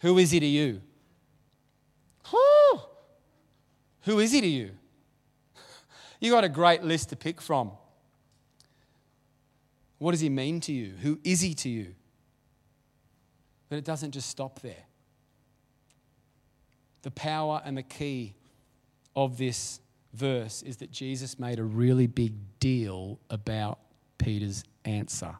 Who 0.00 0.18
is 0.18 0.30
he 0.30 0.40
to 0.40 0.46
you? 0.46 0.80
Who 4.02 4.20
is 4.20 4.30
he 4.30 4.40
to 4.40 4.46
you? 4.46 4.70
You 6.20 6.30
got 6.30 6.44
a 6.44 6.48
great 6.48 6.84
list 6.84 7.08
to 7.10 7.16
pick 7.16 7.40
from. 7.40 7.72
What 9.98 10.12
does 10.12 10.20
he 10.20 10.28
mean 10.28 10.60
to 10.60 10.72
you? 10.72 10.94
Who 11.02 11.18
is 11.24 11.40
he 11.40 11.54
to 11.54 11.68
you? 11.68 11.94
But 13.68 13.78
it 13.78 13.84
doesn't 13.84 14.12
just 14.12 14.30
stop 14.30 14.60
there 14.60 14.84
the 17.02 17.10
power 17.12 17.62
and 17.64 17.76
the 17.76 17.84
key 17.84 18.34
of 19.14 19.38
this 19.38 19.78
verse 20.16 20.62
is 20.62 20.78
that 20.78 20.90
Jesus 20.90 21.38
made 21.38 21.58
a 21.58 21.64
really 21.64 22.06
big 22.06 22.34
deal 22.58 23.20
about 23.30 23.78
Peter's 24.18 24.64
answer. 24.84 25.36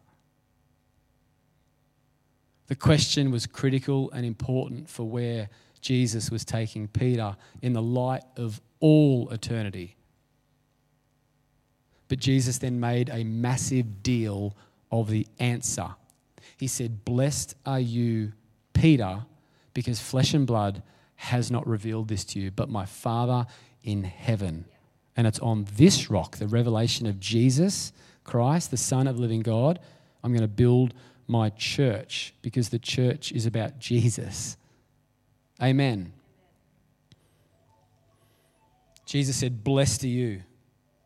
The 2.69 2.77
question 2.77 3.31
was 3.31 3.47
critical 3.47 4.11
and 4.13 4.27
important 4.27 4.89
for 4.89 5.05
where 5.05 5.49
Jesus 5.81 6.31
was 6.31 6.45
taking 6.45 6.89
Peter 6.89 7.37
in 7.63 7.73
the 7.73 7.83
light 7.83 8.25
of 8.37 8.61
all 8.81 9.29
eternity. 9.31 9.97
But 12.09 12.19
Jesus 12.19 12.59
then 12.59 12.79
made 12.81 13.09
a 13.09 13.25
massive 13.25 14.03
deal 14.03 14.57
of 14.91 15.11
the 15.11 15.27
answer. 15.39 15.89
He 16.57 16.67
said, 16.67 17.05
Blessed 17.05 17.55
are 17.65 17.81
you, 17.81 18.33
Peter, 18.73 19.25
because 19.75 20.01
flesh 20.01 20.35
and 20.35 20.47
blood 20.47 20.83
has 21.17 21.51
not 21.51 21.67
revealed 21.67 22.09
this 22.09 22.25
to 22.25 22.41
you, 22.41 22.51
but 22.51 22.69
my 22.69 22.85
Father 22.85 23.47
in 23.87 24.05
heaven. 24.05 24.67
And 25.17 25.27
it's 25.27 25.39
on 25.39 25.67
this 25.77 26.11
rock, 26.11 26.37
the 26.37 26.47
revelation 26.47 27.07
of 27.07 27.19
Jesus 27.19 27.93
Christ, 28.25 28.71
the 28.71 28.77
Son 28.77 29.07
of 29.07 29.19
living 29.19 29.41
God, 29.41 29.79
I'm 30.23 30.33
going 30.33 30.43
to 30.43 30.49
build 30.49 30.93
my 31.27 31.49
church 31.51 32.35
because 32.43 32.69
the 32.69 32.79
church 32.79 33.33
is 33.33 33.47
about 33.47 33.79
Jesus. 33.79 34.59
Amen. 35.63 36.13
Jesus 39.07 39.37
said, 39.37 39.65
Blessed 39.65 40.05
are 40.05 40.09
you. 40.09 40.43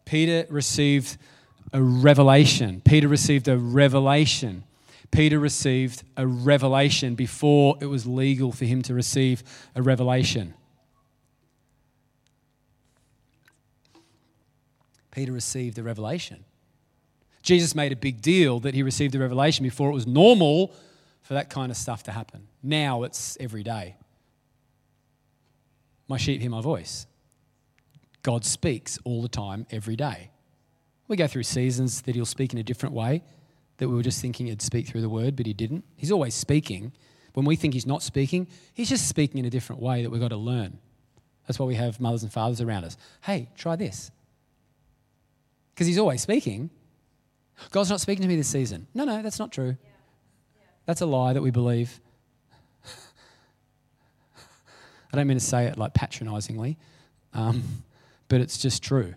Peter 0.04 0.46
received 0.48 1.18
a 1.72 1.80
revelation. 1.80 2.80
Peter 2.84 3.06
received 3.06 3.46
a 3.46 3.56
revelation 3.56 4.64
Peter 5.10 5.38
received 5.38 6.04
a 6.16 6.26
revelation 6.26 7.14
before 7.14 7.76
it 7.80 7.86
was 7.86 8.06
legal 8.06 8.52
for 8.52 8.64
him 8.64 8.82
to 8.82 8.94
receive 8.94 9.42
a 9.74 9.82
revelation. 9.82 10.54
Peter 15.10 15.32
received 15.32 15.78
a 15.78 15.82
revelation. 15.82 16.44
Jesus 17.42 17.74
made 17.74 17.92
a 17.92 17.96
big 17.96 18.20
deal 18.20 18.60
that 18.60 18.74
he 18.74 18.82
received 18.82 19.14
a 19.14 19.18
revelation 19.18 19.62
before 19.62 19.90
it 19.90 19.94
was 19.94 20.06
normal 20.06 20.74
for 21.22 21.34
that 21.34 21.50
kind 21.50 21.70
of 21.70 21.76
stuff 21.76 22.02
to 22.04 22.12
happen. 22.12 22.46
Now 22.62 23.02
it's 23.02 23.36
every 23.40 23.62
day. 23.62 23.96
My 26.08 26.16
sheep 26.16 26.40
hear 26.40 26.50
my 26.50 26.60
voice. 26.60 27.06
God 28.22 28.44
speaks 28.44 28.98
all 29.04 29.22
the 29.22 29.28
time, 29.28 29.66
every 29.70 29.96
day. 29.96 30.30
We 31.08 31.16
go 31.16 31.26
through 31.26 31.44
seasons 31.44 32.02
that 32.02 32.14
he'll 32.14 32.26
speak 32.26 32.52
in 32.52 32.58
a 32.58 32.62
different 32.62 32.94
way 32.94 33.22
that 33.78 33.88
we 33.88 33.94
were 33.94 34.02
just 34.02 34.20
thinking 34.20 34.46
he'd 34.46 34.60
speak 34.60 34.86
through 34.86 35.00
the 35.00 35.08
word, 35.08 35.36
but 35.36 35.46
he 35.46 35.54
didn't. 35.54 35.84
He's 35.96 36.12
always 36.12 36.34
speaking. 36.34 36.92
When 37.32 37.46
we 37.46 37.56
think 37.56 37.72
he's 37.72 37.86
not 37.86 38.02
speaking, 38.02 38.46
he's 38.74 38.90
just 38.90 39.08
speaking 39.08 39.38
in 39.38 39.46
a 39.46 39.50
different 39.50 39.80
way 39.80 40.02
that 40.02 40.10
we've 40.10 40.20
got 40.20 40.28
to 40.28 40.36
learn. 40.36 40.78
That's 41.46 41.58
why 41.58 41.66
we 41.66 41.76
have 41.76 41.98
mothers 41.98 42.22
and 42.22 42.30
fathers 42.30 42.60
around 42.60 42.84
us. 42.84 42.96
Hey, 43.22 43.48
try 43.56 43.76
this. 43.76 44.10
Because 45.80 45.88
he's 45.88 45.98
always 45.98 46.20
speaking. 46.20 46.68
God's 47.70 47.88
not 47.88 48.02
speaking 48.02 48.20
to 48.20 48.28
me 48.28 48.36
this 48.36 48.48
season. 48.48 48.86
No, 48.92 49.04
no, 49.04 49.22
that's 49.22 49.38
not 49.38 49.50
true. 49.50 49.78
Yeah. 49.82 49.88
Yeah. 50.56 50.66
That's 50.84 51.00
a 51.00 51.06
lie 51.06 51.32
that 51.32 51.40
we 51.40 51.50
believe. 51.50 52.02
I 55.10 55.16
don't 55.16 55.26
mean 55.26 55.38
to 55.38 55.42
say 55.42 55.64
it 55.64 55.78
like 55.78 55.94
patronizingly, 55.94 56.76
um, 57.32 57.62
but 58.28 58.42
it's 58.42 58.58
just 58.58 58.82
true. 58.82 59.14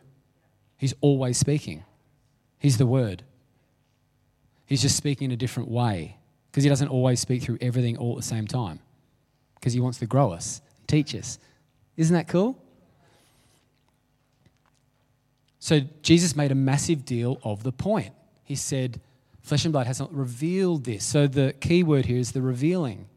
He's 0.77 0.93
always 1.01 1.37
speaking. 1.37 1.83
He's 2.59 2.77
the 2.77 2.85
Word. 2.85 3.23
He's 4.65 4.81
just 4.81 4.95
speaking 4.95 5.25
in 5.25 5.31
a 5.31 5.35
different 5.35 5.69
way 5.69 6.15
because 6.49 6.63
he 6.63 6.69
doesn't 6.69 6.87
always 6.87 7.19
speak 7.19 7.43
through 7.43 7.57
everything 7.59 7.97
all 7.97 8.13
at 8.13 8.19
the 8.19 8.23
same 8.23 8.47
time 8.47 8.79
because 9.55 9.73
he 9.73 9.81
wants 9.81 9.99
to 9.99 10.05
grow 10.05 10.31
us, 10.31 10.61
teach 10.87 11.13
us. 11.13 11.39
Isn't 11.97 12.13
that 12.13 12.29
cool? 12.29 12.62
So 15.63 15.79
Jesus 16.01 16.35
made 16.35 16.51
a 16.51 16.55
massive 16.55 17.05
deal 17.05 17.39
of 17.41 17.63
the 17.63 17.71
point. 17.71 18.11
He 18.43 18.53
said, 18.53 18.99
Flesh 19.39 19.63
and 19.63 19.71
blood 19.71 19.87
has 19.87 19.97
not 19.97 20.13
revealed 20.13 20.83
this. 20.83 21.05
So 21.05 21.25
the 21.25 21.53
key 21.53 21.83
word 21.83 22.03
here 22.03 22.17
is 22.17 22.33
the 22.33 22.41
revealing. 22.41 23.07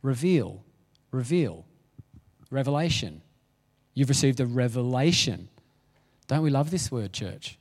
Reveal, 0.00 0.62
reveal, 1.10 1.64
revelation. 2.52 3.20
You've 3.94 4.10
received 4.10 4.38
a 4.38 4.46
revelation. 4.46 5.48
Don't 6.28 6.44
we 6.44 6.50
love 6.50 6.70
this 6.70 6.88
word, 6.88 7.12
church? 7.12 7.58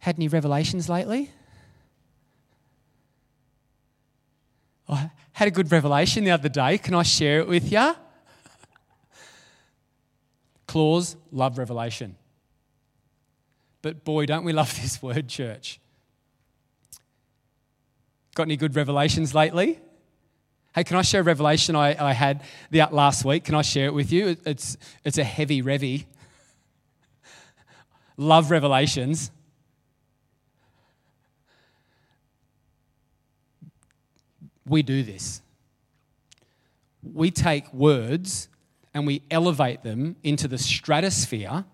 Had 0.00 0.16
any 0.16 0.28
revelations 0.28 0.90
lately? 0.90 1.30
I 4.90 5.10
had 5.32 5.48
a 5.48 5.50
good 5.50 5.72
revelation 5.72 6.24
the 6.24 6.32
other 6.32 6.50
day. 6.50 6.76
Can 6.76 6.92
I 6.92 7.02
share 7.02 7.40
it 7.40 7.48
with 7.48 7.72
you? 7.72 7.94
Clause, 10.74 11.16
love 11.30 11.56
revelation. 11.56 12.16
But 13.80 14.02
boy, 14.02 14.26
don't 14.26 14.42
we 14.42 14.52
love 14.52 14.74
this 14.82 15.00
word, 15.00 15.28
church. 15.28 15.78
Got 18.34 18.48
any 18.48 18.56
good 18.56 18.74
revelations 18.74 19.36
lately? 19.36 19.78
Hey, 20.74 20.82
can 20.82 20.96
I 20.96 21.02
share 21.02 21.20
a 21.20 21.22
revelation 21.22 21.76
I, 21.76 21.94
I 22.04 22.12
had 22.12 22.42
the, 22.72 22.80
uh, 22.80 22.90
last 22.90 23.24
week? 23.24 23.44
Can 23.44 23.54
I 23.54 23.62
share 23.62 23.86
it 23.86 23.94
with 23.94 24.10
you? 24.10 24.36
It's, 24.44 24.76
it's 25.04 25.16
a 25.16 25.22
heavy 25.22 25.62
revy. 25.62 26.06
Love 28.16 28.50
revelations. 28.50 29.30
we 34.66 34.82
do 34.82 35.04
this. 35.04 35.40
We 37.00 37.30
take 37.30 37.72
words 37.72 38.48
and 38.94 39.06
we 39.06 39.22
elevate 39.30 39.82
them 39.82 40.16
into 40.22 40.48
the 40.48 40.56
stratosphere, 40.56 41.64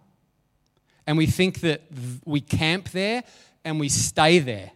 and 1.07 1.19
we 1.19 1.27
think 1.27 1.61
that 1.61 1.83
we 2.25 2.41
camp 2.41 2.91
there 2.91 3.23
and 3.65 3.79
we 3.79 3.89
stay 3.89 4.39
there. 4.39 4.71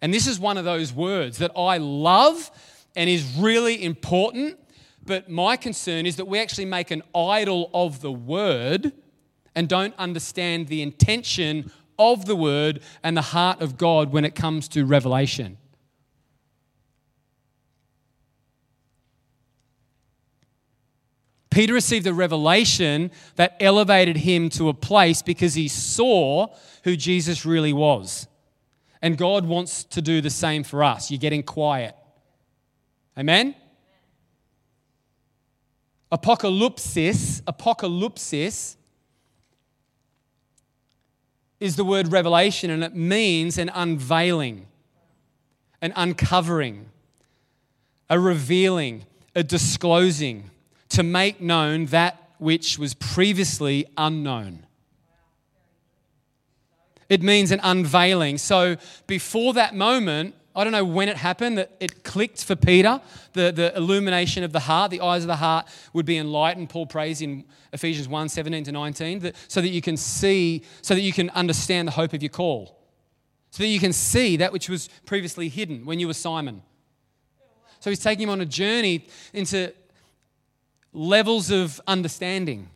And 0.00 0.12
this 0.12 0.26
is 0.26 0.40
one 0.40 0.58
of 0.58 0.64
those 0.64 0.92
words 0.92 1.38
that 1.38 1.52
I 1.56 1.78
love 1.78 2.50
and 2.96 3.08
is 3.08 3.36
really 3.38 3.82
important, 3.82 4.58
but 5.04 5.30
my 5.30 5.56
concern 5.56 6.06
is 6.06 6.16
that 6.16 6.26
we 6.26 6.40
actually 6.40 6.64
make 6.64 6.90
an 6.90 7.02
idol 7.14 7.70
of 7.72 8.00
the 8.00 8.10
word 8.10 8.92
and 9.54 9.68
don't 9.68 9.94
understand 9.98 10.66
the 10.68 10.82
intention 10.82 11.70
of 11.98 12.24
the 12.26 12.34
word 12.34 12.80
and 13.02 13.16
the 13.16 13.22
heart 13.22 13.60
of 13.60 13.76
God 13.76 14.12
when 14.12 14.24
it 14.24 14.34
comes 14.34 14.66
to 14.68 14.84
revelation. 14.84 15.58
Peter 21.52 21.74
received 21.74 22.06
a 22.06 22.14
revelation 22.14 23.10
that 23.36 23.54
elevated 23.60 24.16
him 24.16 24.48
to 24.48 24.70
a 24.70 24.74
place 24.74 25.20
because 25.20 25.52
he 25.52 25.68
saw 25.68 26.46
who 26.84 26.96
Jesus 26.96 27.44
really 27.44 27.74
was. 27.74 28.26
And 29.02 29.18
God 29.18 29.44
wants 29.44 29.84
to 29.84 30.00
do 30.00 30.22
the 30.22 30.30
same 30.30 30.64
for 30.64 30.82
us. 30.82 31.10
You're 31.10 31.18
getting 31.18 31.42
quiet. 31.42 31.94
Amen? 33.18 33.54
Apocalypsis, 36.10 37.42
apocalypsis 37.42 38.76
is 41.60 41.76
the 41.76 41.84
word 41.84 42.10
revelation 42.10 42.70
and 42.70 42.82
it 42.82 42.94
means 42.94 43.58
an 43.58 43.70
unveiling, 43.74 44.68
an 45.82 45.92
uncovering, 45.96 46.86
a 48.08 48.18
revealing, 48.18 49.04
a 49.34 49.42
disclosing 49.42 50.48
to 50.92 51.02
make 51.02 51.40
known 51.40 51.86
that 51.86 52.30
which 52.38 52.78
was 52.78 52.94
previously 52.94 53.86
unknown. 53.96 54.66
It 57.08 57.22
means 57.22 57.50
an 57.50 57.60
unveiling. 57.62 58.38
So 58.38 58.76
before 59.06 59.54
that 59.54 59.74
moment, 59.74 60.34
I 60.54 60.64
don't 60.64 60.72
know 60.72 60.84
when 60.84 61.08
it 61.08 61.16
happened 61.16 61.56
that 61.56 61.70
it 61.80 62.04
clicked 62.04 62.44
for 62.44 62.56
Peter, 62.56 63.00
the, 63.32 63.52
the 63.52 63.74
illumination 63.76 64.44
of 64.44 64.52
the 64.52 64.60
heart, 64.60 64.90
the 64.90 65.00
eyes 65.00 65.22
of 65.22 65.28
the 65.28 65.36
heart 65.36 65.66
would 65.94 66.04
be 66.04 66.18
enlightened. 66.18 66.68
Paul 66.68 66.86
prays 66.86 67.22
in 67.22 67.44
Ephesians 67.72 68.06
1 68.06 68.28
17 68.28 68.64
to 68.64 68.72
19, 68.72 69.18
that, 69.20 69.36
so 69.48 69.60
that 69.62 69.68
you 69.68 69.80
can 69.80 69.96
see, 69.96 70.62
so 70.82 70.94
that 70.94 71.00
you 71.00 71.12
can 71.12 71.30
understand 71.30 71.88
the 71.88 71.92
hope 71.92 72.12
of 72.12 72.22
your 72.22 72.30
call, 72.30 72.78
so 73.50 73.62
that 73.62 73.68
you 73.68 73.80
can 73.80 73.94
see 73.94 74.36
that 74.36 74.52
which 74.52 74.68
was 74.68 74.88
previously 75.06 75.48
hidden 75.48 75.86
when 75.86 75.98
you 75.98 76.06
were 76.06 76.14
Simon. 76.14 76.62
So 77.80 77.90
he's 77.90 78.00
taking 78.00 78.24
him 78.24 78.30
on 78.30 78.40
a 78.40 78.46
journey 78.46 79.06
into 79.32 79.72
levels 80.92 81.50
of 81.50 81.80
understanding 81.86 82.68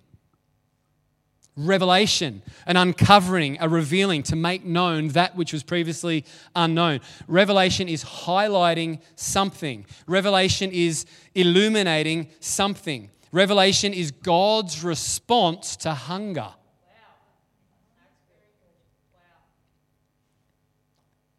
revelation, 1.56 2.42
an 2.66 2.76
uncovering, 2.76 3.56
a 3.60 3.68
revealing 3.68 4.22
to 4.22 4.36
make 4.36 4.64
known 4.64 5.08
that 5.08 5.34
which 5.36 5.52
was 5.52 5.62
previously 5.62 6.24
unknown. 6.54 7.00
Revelation 7.26 7.88
is 7.88 8.04
highlighting 8.04 9.00
something, 9.14 9.86
revelation 10.06 10.70
is 10.70 11.06
illuminating 11.34 12.28
something. 12.40 13.10
Revelation 13.32 13.92
is 13.92 14.12
God's 14.12 14.82
response 14.84 15.76
to 15.78 15.92
hunger. 15.92 16.48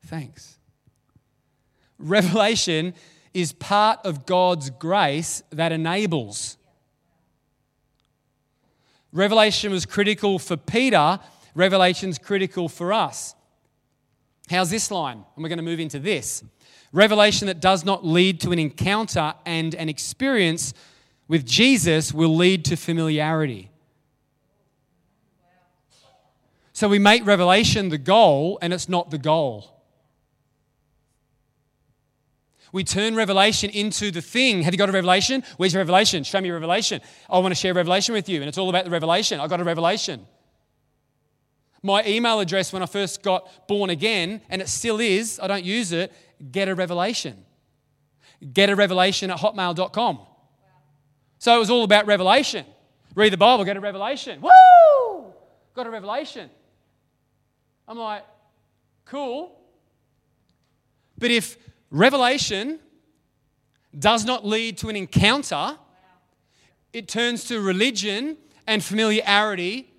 Thanks. 0.05 0.59
Revelation 1.97 2.93
is 3.33 3.51
part 3.53 3.99
of 4.03 4.25
God's 4.25 4.69
grace 4.69 5.41
that 5.49 5.71
enables. 5.71 6.56
Revelation 9.17 9.71
was 9.71 9.87
critical 9.87 10.37
for 10.37 10.55
Peter, 10.55 11.19
Revelation's 11.55 12.19
critical 12.19 12.69
for 12.69 12.93
us. 12.93 13.33
How's 14.47 14.69
this 14.69 14.91
line? 14.91 15.23
And 15.35 15.43
we're 15.43 15.49
going 15.49 15.57
to 15.57 15.63
move 15.63 15.79
into 15.79 15.97
this. 15.97 16.43
Revelation 16.93 17.47
that 17.47 17.59
does 17.59 17.83
not 17.83 18.05
lead 18.05 18.39
to 18.41 18.51
an 18.51 18.59
encounter 18.59 19.33
and 19.43 19.73
an 19.73 19.89
experience 19.89 20.75
with 21.27 21.47
Jesus 21.47 22.13
will 22.13 22.35
lead 22.35 22.63
to 22.65 22.75
familiarity. 22.77 23.71
So 26.73 26.87
we 26.87 26.99
make 26.99 27.25
revelation 27.25 27.89
the 27.89 27.97
goal, 27.97 28.59
and 28.61 28.71
it's 28.71 28.87
not 28.87 29.09
the 29.09 29.17
goal. 29.17 29.76
We 32.71 32.83
turn 32.83 33.15
revelation 33.15 33.69
into 33.69 34.11
the 34.11 34.21
thing. 34.21 34.61
Have 34.63 34.73
you 34.73 34.77
got 34.77 34.89
a 34.89 34.91
revelation? 34.91 35.43
Where's 35.57 35.73
your 35.73 35.81
revelation? 35.81 36.23
Show 36.23 36.41
me 36.41 36.47
your 36.47 36.57
revelation. 36.57 37.01
I 37.29 37.39
want 37.39 37.51
to 37.51 37.55
share 37.55 37.73
revelation 37.73 38.13
with 38.13 38.27
you, 38.27 38.41
and 38.41 38.49
it's 38.49 38.57
all 38.57 38.69
about 38.69 38.85
the 38.85 38.91
revelation. 38.91 39.39
I 39.39 39.47
got 39.47 39.59
a 39.59 39.63
revelation. 39.63 40.25
My 41.83 42.03
email 42.05 42.39
address 42.39 42.73
when 42.73 42.83
I 42.83 42.85
first 42.85 43.23
got 43.23 43.67
born 43.67 43.89
again, 43.89 44.41
and 44.49 44.61
it 44.61 44.67
still 44.67 44.99
is, 44.99 45.39
I 45.41 45.47
don't 45.47 45.63
use 45.63 45.91
it, 45.91 46.11
get 46.51 46.67
a 46.67 46.75
revelation. 46.75 47.45
Get 48.53 48.69
a 48.69 48.75
revelation 48.75 49.31
at 49.31 49.37
hotmail.com. 49.37 50.19
So 51.39 51.55
it 51.55 51.59
was 51.59 51.69
all 51.69 51.83
about 51.83 52.05
revelation. 52.07 52.65
Read 53.15 53.33
the 53.33 53.37
Bible, 53.37 53.63
get 53.63 53.77
a 53.77 53.79
revelation. 53.79 54.41
Woo! 54.41 55.33
Got 55.73 55.87
a 55.87 55.89
revelation. 55.89 56.49
I'm 57.87 57.97
like, 57.97 58.23
cool. 59.05 59.57
But 61.17 61.31
if 61.31 61.57
Revelation 61.89 62.79
does 63.97 64.25
not 64.25 64.45
lead 64.45 64.77
to 64.79 64.89
an 64.89 64.95
encounter, 64.95 65.77
it 66.93 67.07
turns 67.07 67.45
to 67.45 67.61
religion 67.61 68.37
and 68.65 68.83
familiarity. 68.83 69.93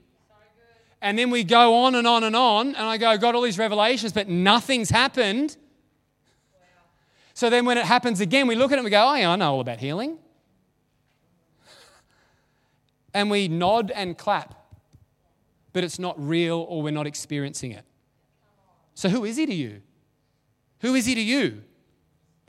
And 1.01 1.17
then 1.17 1.31
we 1.31 1.45
go 1.45 1.75
on 1.75 1.95
and 1.95 2.07
on 2.09 2.25
and 2.25 2.35
on, 2.35 2.69
and 2.69 2.79
I 2.79 2.97
go, 2.97 3.17
got 3.19 3.35
all 3.35 3.43
these 3.43 3.59
revelations, 3.59 4.13
but 4.13 4.29
nothing's 4.29 4.91
happened. 4.91 5.57
So 7.35 7.49
then 7.49 7.65
when 7.65 7.79
it 7.79 7.85
happens 7.85 8.21
again, 8.21 8.49
we 8.49 8.57
look 8.57 8.73
at 8.73 8.75
it 8.75 8.79
and 8.79 8.85
we 8.85 8.91
go, 8.91 9.07
oh, 9.09 9.15
yeah, 9.15 9.31
I 9.31 9.37
know 9.37 9.53
all 9.53 9.61
about 9.61 9.79
healing. 9.79 10.19
And 13.15 13.31
we 13.31 13.47
nod 13.47 13.93
and 13.93 14.19
clap, 14.19 14.55
but 15.73 15.85
it's 15.85 16.01
not 16.01 16.17
real 16.19 16.67
or 16.69 16.83
we're 16.83 16.91
not 16.91 17.07
experiencing 17.07 17.71
it. 17.71 17.85
So 18.95 19.09
who 19.09 19.25
is 19.25 19.37
he 19.37 19.47
to 19.47 19.55
you? 19.55 19.83
Who 20.81 20.97
is 20.97 21.07
he 21.07 21.15
to 21.15 21.21
you? 21.21 21.63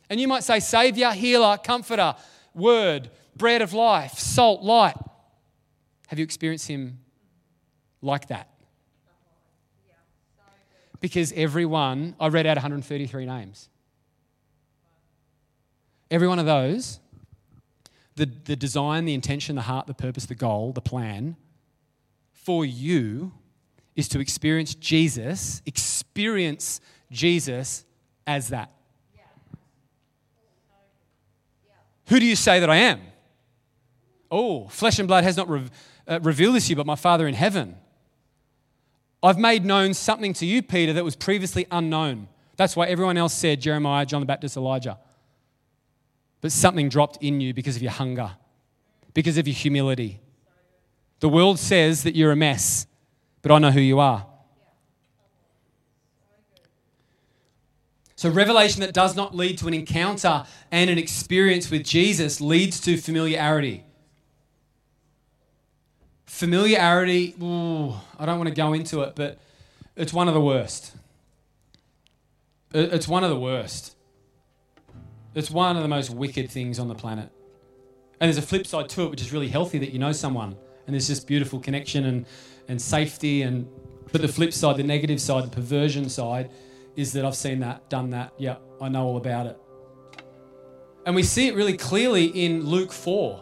And 0.10 0.20
you 0.20 0.28
might 0.28 0.44
say, 0.44 0.60
Savior, 0.60 1.12
healer, 1.12 1.58
comforter, 1.58 2.16
word, 2.54 3.10
bread 3.36 3.62
of 3.62 3.74
life, 3.74 4.18
salt, 4.18 4.64
light. 4.64 4.96
Have 6.08 6.18
you 6.18 6.24
experienced 6.24 6.68
him 6.68 7.00
like 8.02 8.28
that? 8.28 8.50
Because 11.00 11.32
everyone, 11.34 12.16
I 12.20 12.28
read 12.28 12.46
out 12.46 12.58
133 12.58 13.26
names. 13.26 13.70
Every 16.12 16.28
one 16.28 16.40
of 16.40 16.46
those, 16.46 17.00
the, 18.16 18.26
the 18.26 18.56
design, 18.56 19.06
the 19.06 19.14
intention, 19.14 19.56
the 19.56 19.62
heart, 19.62 19.88
the 19.88 19.94
purpose, 19.94 20.26
the 20.26 20.36
goal, 20.36 20.74
the 20.74 20.82
plan 20.82 21.38
for 22.34 22.66
you 22.66 23.32
is 23.96 24.10
to 24.10 24.20
experience 24.20 24.74
Jesus, 24.76 25.62
experience 25.66 26.82
Jesus 27.12 27.86
as 28.26 28.50
that. 28.50 28.72
Who 32.10 32.20
do 32.20 32.26
you 32.26 32.36
say 32.36 32.60
that 32.60 32.70
I 32.70 32.78
am? 32.78 33.02
Oh, 34.32 34.68
flesh 34.68 35.00
and 35.00 35.08
blood 35.08 35.24
has 35.24 35.38
not 35.38 35.50
re- 35.50 35.66
uh, 36.08 36.20
revealed 36.22 36.56
this 36.56 36.66
to 36.66 36.72
you, 36.72 36.76
but 36.76 36.86
my 36.86 36.96
Father 36.96 37.28
in 37.28 37.36
heaven. 37.36 37.76
I've 39.22 39.38
made 39.38 39.66
known 39.66 39.94
something 39.94 40.34
to 40.34 40.46
you, 40.46 40.62
Peter, 40.62 40.94
that 40.94 41.04
was 41.04 41.16
previously 41.16 41.68
unknown. 41.72 42.28
That's 42.56 42.76
why 42.76 42.88
everyone 42.88 43.18
else 43.18 43.34
said 43.34 43.62
Jeremiah, 43.62 44.06
John 44.06 44.22
the 44.22 44.26
Baptist, 44.26 44.58
Elijah. 44.58 44.98
But 46.42 46.52
something 46.52 46.90
dropped 46.90 47.18
in 47.22 47.42
you 47.42 47.54
because 47.54 47.76
of 47.76 47.82
your 47.82 47.92
hunger, 47.92 48.32
because 49.14 49.38
of 49.38 49.48
your 49.48 49.56
humility. 49.56 50.20
The 51.20 51.30
world 51.30 51.60
says 51.60 52.04
that 52.04 52.16
you're 52.16 52.32
a 52.32 52.36
mess, 52.36 52.88
but 53.42 53.52
I 53.52 53.60
know 53.60 53.72
who 53.72 53.82
you 53.82 54.00
are. 54.00 54.26
So, 58.20 58.28
revelation 58.30 58.82
that 58.82 58.94
does 58.94 59.16
not 59.16 59.34
lead 59.34 59.60
to 59.60 59.70
an 59.70 59.74
encounter 59.74 60.44
and 60.74 60.90
an 60.90 60.98
experience 60.98 61.72
with 61.72 61.86
Jesus 61.86 62.42
leads 62.42 62.82
to 62.82 62.98
familiarity. 62.98 63.86
Familiarity, 66.26 67.34
ooh, 67.42 67.94
I 68.20 68.26
don't 68.26 68.38
want 68.38 68.50
to 68.50 68.54
go 68.54 68.74
into 68.74 69.04
it, 69.04 69.16
but 69.16 69.40
it's 69.96 70.12
one 70.12 70.28
of 70.28 70.34
the 70.34 70.42
worst. 70.42 70.98
It's 72.74 73.08
one 73.08 73.24
of 73.24 73.30
the 73.30 73.40
worst. 73.40 73.96
It's 75.34 75.50
one 75.50 75.78
of 75.78 75.82
the 75.82 75.88
most 75.88 76.10
wicked 76.10 76.52
things 76.52 76.78
on 76.78 76.90
the 76.90 76.96
planet. 76.96 77.30
And 78.20 78.28
there's 78.28 78.38
a 78.38 78.42
flip 78.42 78.68
side 78.68 78.90
to 78.90 79.04
it, 79.04 79.12
which 79.12 79.22
is 79.22 79.32
really 79.32 79.48
healthy 79.48 79.78
that 79.78 79.94
you 79.94 80.00
know 80.00 80.12
someone. 80.12 80.58
And 80.88 80.94
there's 80.94 81.08
this 81.08 81.22
beautiful 81.22 81.62
connection 81.62 82.04
and, 82.04 82.26
and 82.68 82.82
safety. 82.82 83.44
And, 83.44 83.66
but 84.12 84.20
the 84.20 84.28
flip 84.28 84.52
side, 84.52 84.76
the 84.76 84.84
negative 84.84 85.22
side, 85.22 85.46
the 85.46 85.56
perversion 85.56 86.10
side, 86.10 86.50
is 87.00 87.14
that 87.14 87.24
I've 87.24 87.36
seen 87.36 87.62
that, 87.62 87.90
done 87.90 88.10
that. 88.10 88.34
Yeah, 88.38 88.58
I 88.82 88.90
know 88.90 89.06
all 89.06 89.18
about 89.18 89.48
it. 89.48 89.58
And 91.06 91.16
we 91.16 91.24
see 91.24 91.48
it 91.48 91.56
really 91.56 91.78
clearly 91.78 92.26
in 92.26 92.66
Luke 92.66 92.92
4. 92.92 93.42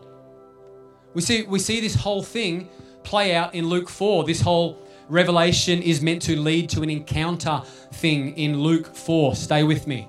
We 1.15 1.21
see, 1.21 1.41
we 1.41 1.57
see 1.57 1.81
this 1.81 1.95
whole 1.95 2.21
thing 2.21 2.69
play 3.03 3.33
out 3.33 3.55
in 3.55 3.67
Luke 3.67 3.89
4. 3.89 4.25
This 4.25 4.41
whole 4.41 4.77
revelation 5.09 5.81
is 5.81 6.01
meant 6.03 6.21
to 6.23 6.39
lead 6.39 6.69
to 6.69 6.83
an 6.83 6.91
encounter 6.91 7.63
thing 7.93 8.37
in 8.37 8.59
Luke 8.59 8.95
4. 8.95 9.35
Stay 9.35 9.63
with 9.63 9.87
me. 9.87 10.07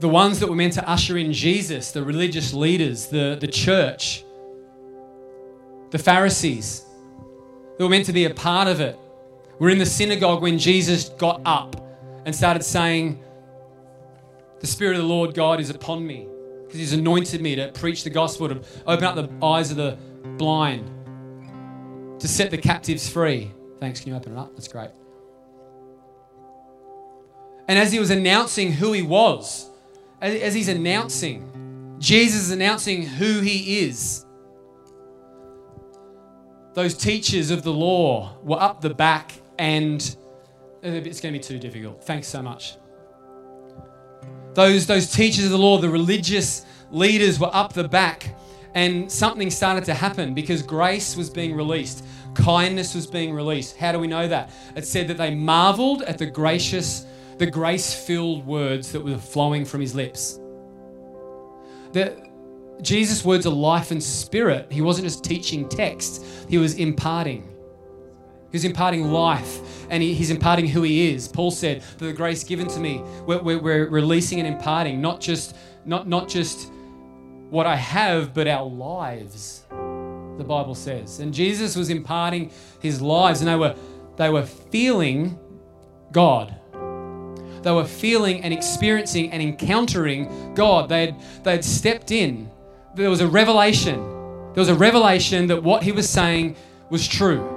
The 0.00 0.08
ones 0.08 0.40
that 0.40 0.48
were 0.48 0.56
meant 0.56 0.72
to 0.72 0.90
usher 0.90 1.16
in 1.16 1.32
Jesus, 1.32 1.92
the 1.92 2.02
religious 2.02 2.52
leaders, 2.52 3.06
the, 3.06 3.38
the 3.40 3.46
church, 3.46 4.24
the 5.92 5.98
Pharisees, 5.98 6.84
they 7.78 7.84
were 7.84 7.90
meant 7.90 8.06
to 8.06 8.12
be 8.12 8.24
a 8.24 8.34
part 8.34 8.66
of 8.66 8.80
it. 8.80 8.98
We're 9.58 9.70
in 9.70 9.78
the 9.78 9.86
synagogue 9.86 10.42
when 10.42 10.58
Jesus 10.58 11.10
got 11.10 11.40
up 11.44 11.76
and 12.24 12.34
started 12.34 12.62
saying, 12.62 13.22
The 14.60 14.66
Spirit 14.66 14.96
of 14.96 15.02
the 15.02 15.08
Lord 15.08 15.34
God 15.34 15.60
is 15.60 15.70
upon 15.70 16.06
me 16.06 16.26
because 16.64 16.80
He's 16.80 16.92
anointed 16.92 17.40
me 17.40 17.54
to 17.56 17.68
preach 17.72 18.02
the 18.02 18.10
gospel, 18.10 18.48
to 18.48 18.62
open 18.86 19.04
up 19.04 19.14
the 19.14 19.46
eyes 19.46 19.70
of 19.70 19.76
the 19.76 19.96
blind, 20.36 20.90
to 22.20 22.26
set 22.26 22.50
the 22.50 22.58
captives 22.58 23.08
free. 23.08 23.52
Thanks. 23.78 24.00
Can 24.00 24.10
you 24.10 24.16
open 24.16 24.32
it 24.32 24.38
up? 24.38 24.54
That's 24.54 24.68
great. 24.68 24.90
And 27.68 27.78
as 27.78 27.92
he 27.92 27.98
was 27.98 28.10
announcing 28.10 28.72
who 28.72 28.92
he 28.92 29.02
was, 29.02 29.70
as, 30.20 30.54
he's 30.54 30.68
announcing, 30.68 31.96
Jesus 31.98 32.42
is 32.42 32.50
announcing 32.50 33.02
who 33.02 33.40
he 33.40 33.80
is. 33.80 34.24
Those 36.74 36.94
teachers 36.94 37.50
of 37.50 37.62
the 37.62 37.72
law 37.72 38.36
were 38.42 38.60
up 38.60 38.80
the 38.80 38.92
back 38.92 39.34
and 39.58 40.16
it's 40.82 41.20
going 41.20 41.32
to 41.32 41.38
be 41.38 41.38
too 41.38 41.58
difficult. 41.58 42.04
Thanks 42.04 42.28
so 42.28 42.42
much. 42.42 42.76
Those, 44.54 44.86
those 44.86 45.10
teachers 45.10 45.46
of 45.46 45.50
the 45.50 45.58
law, 45.58 45.78
the 45.78 45.88
religious 45.88 46.64
leaders 46.90 47.40
were 47.40 47.50
up 47.52 47.72
the 47.72 47.88
back, 47.88 48.36
and 48.74 49.10
something 49.10 49.50
started 49.50 49.84
to 49.84 49.94
happen 49.94 50.34
because 50.34 50.62
grace 50.62 51.16
was 51.16 51.30
being 51.30 51.54
released. 51.54 52.04
Kindness 52.34 52.94
was 52.94 53.06
being 53.06 53.32
released. 53.32 53.76
How 53.76 53.92
do 53.92 53.98
we 53.98 54.06
know 54.06 54.26
that? 54.28 54.50
It 54.76 54.86
said 54.86 55.08
that 55.08 55.16
they 55.16 55.34
marveled 55.34 56.02
at 56.02 56.18
the 56.18 56.26
gracious, 56.26 57.06
the 57.38 57.46
grace-filled 57.46 58.44
words 58.46 58.92
that 58.92 59.00
were 59.00 59.18
flowing 59.18 59.64
from 59.64 59.80
his 59.80 59.94
lips. 59.94 60.40
That 61.92 62.18
Jesus' 62.82 63.24
words 63.24 63.46
are 63.46 63.50
life 63.50 63.92
and 63.92 64.02
spirit. 64.02 64.70
He 64.70 64.82
wasn't 64.82 65.06
just 65.06 65.22
teaching 65.24 65.68
text, 65.68 66.24
he 66.48 66.58
was 66.58 66.74
imparting. 66.74 67.53
He 68.54 68.56
was 68.56 68.64
imparting 68.64 69.10
life 69.10 69.58
and 69.90 70.00
he, 70.00 70.14
he's 70.14 70.30
imparting 70.30 70.68
who 70.68 70.82
he 70.82 71.12
is. 71.12 71.26
Paul 71.26 71.50
said 71.50 71.82
that 71.98 72.04
the 72.04 72.12
grace 72.12 72.44
given 72.44 72.68
to 72.68 72.78
me, 72.78 73.02
we're, 73.26 73.42
we're, 73.42 73.58
we're 73.58 73.88
releasing 73.88 74.38
and 74.38 74.46
imparting, 74.46 75.00
not 75.00 75.20
just, 75.20 75.56
not, 75.84 76.06
not 76.06 76.28
just 76.28 76.70
what 77.50 77.66
I 77.66 77.74
have, 77.74 78.32
but 78.32 78.46
our 78.46 78.64
lives, 78.64 79.64
the 79.70 80.44
Bible 80.46 80.76
says. 80.76 81.18
And 81.18 81.34
Jesus 81.34 81.74
was 81.74 81.90
imparting 81.90 82.52
his 82.78 83.02
lives 83.02 83.40
and 83.40 83.48
they 83.48 83.56
were, 83.56 83.74
they 84.18 84.30
were 84.30 84.46
feeling 84.46 85.36
God. 86.12 86.54
They 87.62 87.72
were 87.72 87.84
feeling 87.84 88.44
and 88.44 88.54
experiencing 88.54 89.32
and 89.32 89.42
encountering 89.42 90.54
God. 90.54 90.88
They'd, 90.88 91.16
they'd 91.42 91.64
stepped 91.64 92.12
in. 92.12 92.48
There 92.94 93.10
was 93.10 93.20
a 93.20 93.26
revelation. 93.26 93.96
There 93.96 94.60
was 94.60 94.68
a 94.68 94.76
revelation 94.76 95.48
that 95.48 95.64
what 95.64 95.82
he 95.82 95.90
was 95.90 96.08
saying 96.08 96.54
was 96.88 97.08
true 97.08 97.53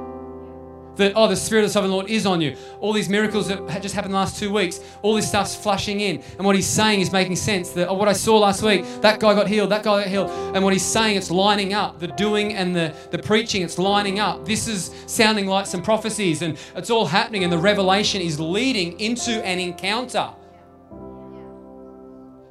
that, 0.98 1.14
oh, 1.16 1.28
the 1.28 1.36
Spirit 1.36 1.64
of 1.64 1.70
the 1.70 1.74
Sovereign 1.74 1.92
Lord 1.92 2.10
is 2.10 2.26
on 2.26 2.42
you. 2.42 2.56
All 2.80 2.92
these 2.92 3.10
miracles 3.10 3.48
that 3.48 3.82
just 3.82 3.96
happened 3.96 4.14
the 4.14 4.18
last 4.18 4.40
two 4.40 4.52
weeks, 4.52 4.80
all 5.02 5.16
this 5.16 5.28
stuff's 5.28 5.56
flushing 5.56 6.02
in. 6.02 6.22
And 6.38 6.46
what 6.46 6.56
he's 6.56 6.68
saying 6.68 7.02
is 7.02 7.12
making 7.12 7.36
sense. 7.36 7.70
That, 7.72 7.88
oh, 7.88 7.94
what 7.94 8.08
I 8.08 8.14
saw 8.14 8.38
last 8.40 8.62
week, 8.62 8.86
that 9.02 9.20
guy 9.20 9.34
got 9.34 9.48
healed, 9.48 9.72
that 9.72 9.84
guy 9.84 10.04
got 10.04 10.08
healed. 10.10 10.30
And 10.56 10.64
what 10.64 10.74
he's 10.74 10.86
saying, 10.86 11.18
it's 11.18 11.32
lining 11.32 11.74
up. 11.74 12.00
The 12.00 12.08
doing 12.08 12.54
and 12.54 12.76
the, 12.76 12.94
the 13.12 13.20
preaching, 13.20 13.62
it's 13.62 13.78
lining 13.78 14.20
up. 14.20 14.46
This 14.46 14.68
is 14.68 14.92
sounding 15.06 15.48
like 15.48 15.66
some 15.66 15.82
prophecies, 15.82 16.42
and 16.42 16.58
it's 16.76 16.90
all 16.90 17.06
happening, 17.06 17.44
and 17.44 17.54
the 17.54 17.58
revelation 17.58 18.22
is 18.22 18.40
leading 18.40 19.00
into 19.00 19.44
an 19.46 19.60
encounter. 19.60 20.30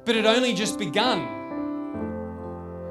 But 0.05 0.15
it 0.15 0.25
only 0.25 0.53
just 0.53 0.79
begun. 0.79 1.35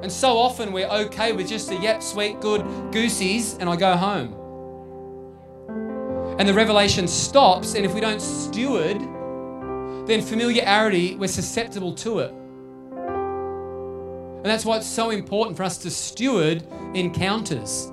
And 0.02 0.12
so 0.12 0.36
often 0.36 0.72
we're 0.72 0.88
okay 0.88 1.32
with 1.32 1.48
just 1.48 1.70
a 1.70 1.76
yep, 1.76 2.02
sweet, 2.02 2.40
good 2.40 2.62
goosies, 2.92 3.56
and 3.58 3.68
I 3.68 3.76
go 3.76 3.96
home 3.96 4.45
and 6.38 6.48
the 6.48 6.54
revelation 6.54 7.08
stops, 7.08 7.74
and 7.74 7.84
if 7.84 7.94
we 7.94 8.00
don't 8.00 8.20
steward, 8.20 8.98
then 10.06 10.20
familiarity, 10.20 11.16
we're 11.16 11.28
susceptible 11.28 11.94
to 11.94 12.18
it. 12.20 12.30
And 14.36 14.44
that's 14.44 14.64
why 14.64 14.76
it's 14.76 14.86
so 14.86 15.10
important 15.10 15.56
for 15.56 15.64
us 15.64 15.78
to 15.78 15.90
steward 15.90 16.62
encounters. 16.94 17.90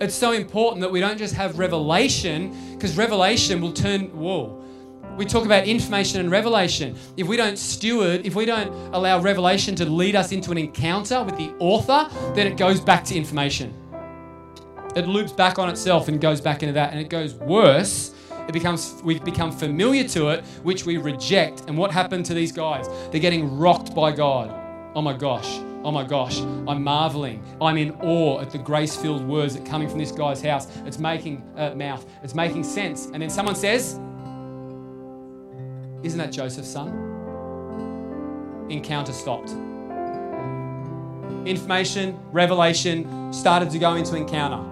It's 0.00 0.14
so 0.14 0.32
important 0.32 0.82
that 0.82 0.90
we 0.90 1.00
don't 1.00 1.16
just 1.16 1.34
have 1.34 1.58
revelation, 1.58 2.74
because 2.74 2.96
revelation 2.96 3.60
will 3.60 3.72
turn, 3.72 4.06
whoa. 4.16 4.56
We 5.16 5.24
talk 5.24 5.44
about 5.44 5.66
information 5.66 6.20
and 6.20 6.30
revelation. 6.30 6.96
If 7.16 7.28
we 7.28 7.36
don't 7.36 7.58
steward, 7.58 8.26
if 8.26 8.34
we 8.34 8.46
don't 8.46 8.72
allow 8.94 9.20
revelation 9.20 9.74
to 9.76 9.84
lead 9.84 10.16
us 10.16 10.32
into 10.32 10.50
an 10.50 10.58
encounter 10.58 11.22
with 11.22 11.36
the 11.36 11.52
author, 11.58 12.08
then 12.34 12.46
it 12.46 12.56
goes 12.56 12.80
back 12.80 13.04
to 13.04 13.14
information 13.16 13.74
it 14.96 15.06
loops 15.06 15.32
back 15.32 15.58
on 15.58 15.68
itself 15.68 16.08
and 16.08 16.20
goes 16.20 16.40
back 16.40 16.62
into 16.62 16.72
that, 16.74 16.92
and 16.92 17.00
it 17.00 17.08
goes 17.08 17.34
worse. 17.34 18.14
It 18.48 18.52
becomes 18.52 19.00
we 19.04 19.18
become 19.18 19.52
familiar 19.52 20.04
to 20.08 20.28
it, 20.30 20.44
which 20.62 20.84
we 20.84 20.96
reject. 20.96 21.64
And 21.68 21.76
what 21.78 21.90
happened 21.90 22.26
to 22.26 22.34
these 22.34 22.52
guys? 22.52 22.88
They're 23.10 23.20
getting 23.20 23.58
rocked 23.58 23.94
by 23.94 24.12
God. 24.12 24.50
Oh 24.94 25.02
my 25.02 25.12
gosh. 25.12 25.60
Oh 25.82 25.90
my 25.90 26.04
gosh, 26.04 26.40
I'm 26.40 26.84
marveling. 26.84 27.42
I'm 27.58 27.78
in 27.78 27.92
awe 28.02 28.40
at 28.40 28.50
the 28.50 28.58
grace 28.58 28.94
filled 28.94 29.26
words 29.26 29.54
that 29.56 29.64
coming 29.64 29.88
from 29.88 29.98
this 29.98 30.12
guy's 30.12 30.42
house. 30.42 30.68
It's 30.84 30.98
making 30.98 31.42
uh, 31.56 31.74
mouth. 31.74 32.04
It's 32.22 32.34
making 32.34 32.64
sense. 32.64 33.06
And 33.06 33.22
then 33.22 33.30
someone 33.30 33.54
says, 33.54 33.94
Isn't 36.02 36.18
that 36.18 36.32
Joseph's 36.32 36.68
son? 36.68 36.88
Encounter 38.68 39.12
stopped. 39.12 39.52
Information, 41.46 42.18
revelation 42.30 43.32
started 43.32 43.70
to 43.70 43.78
go 43.78 43.94
into 43.94 44.16
encounter. 44.16 44.62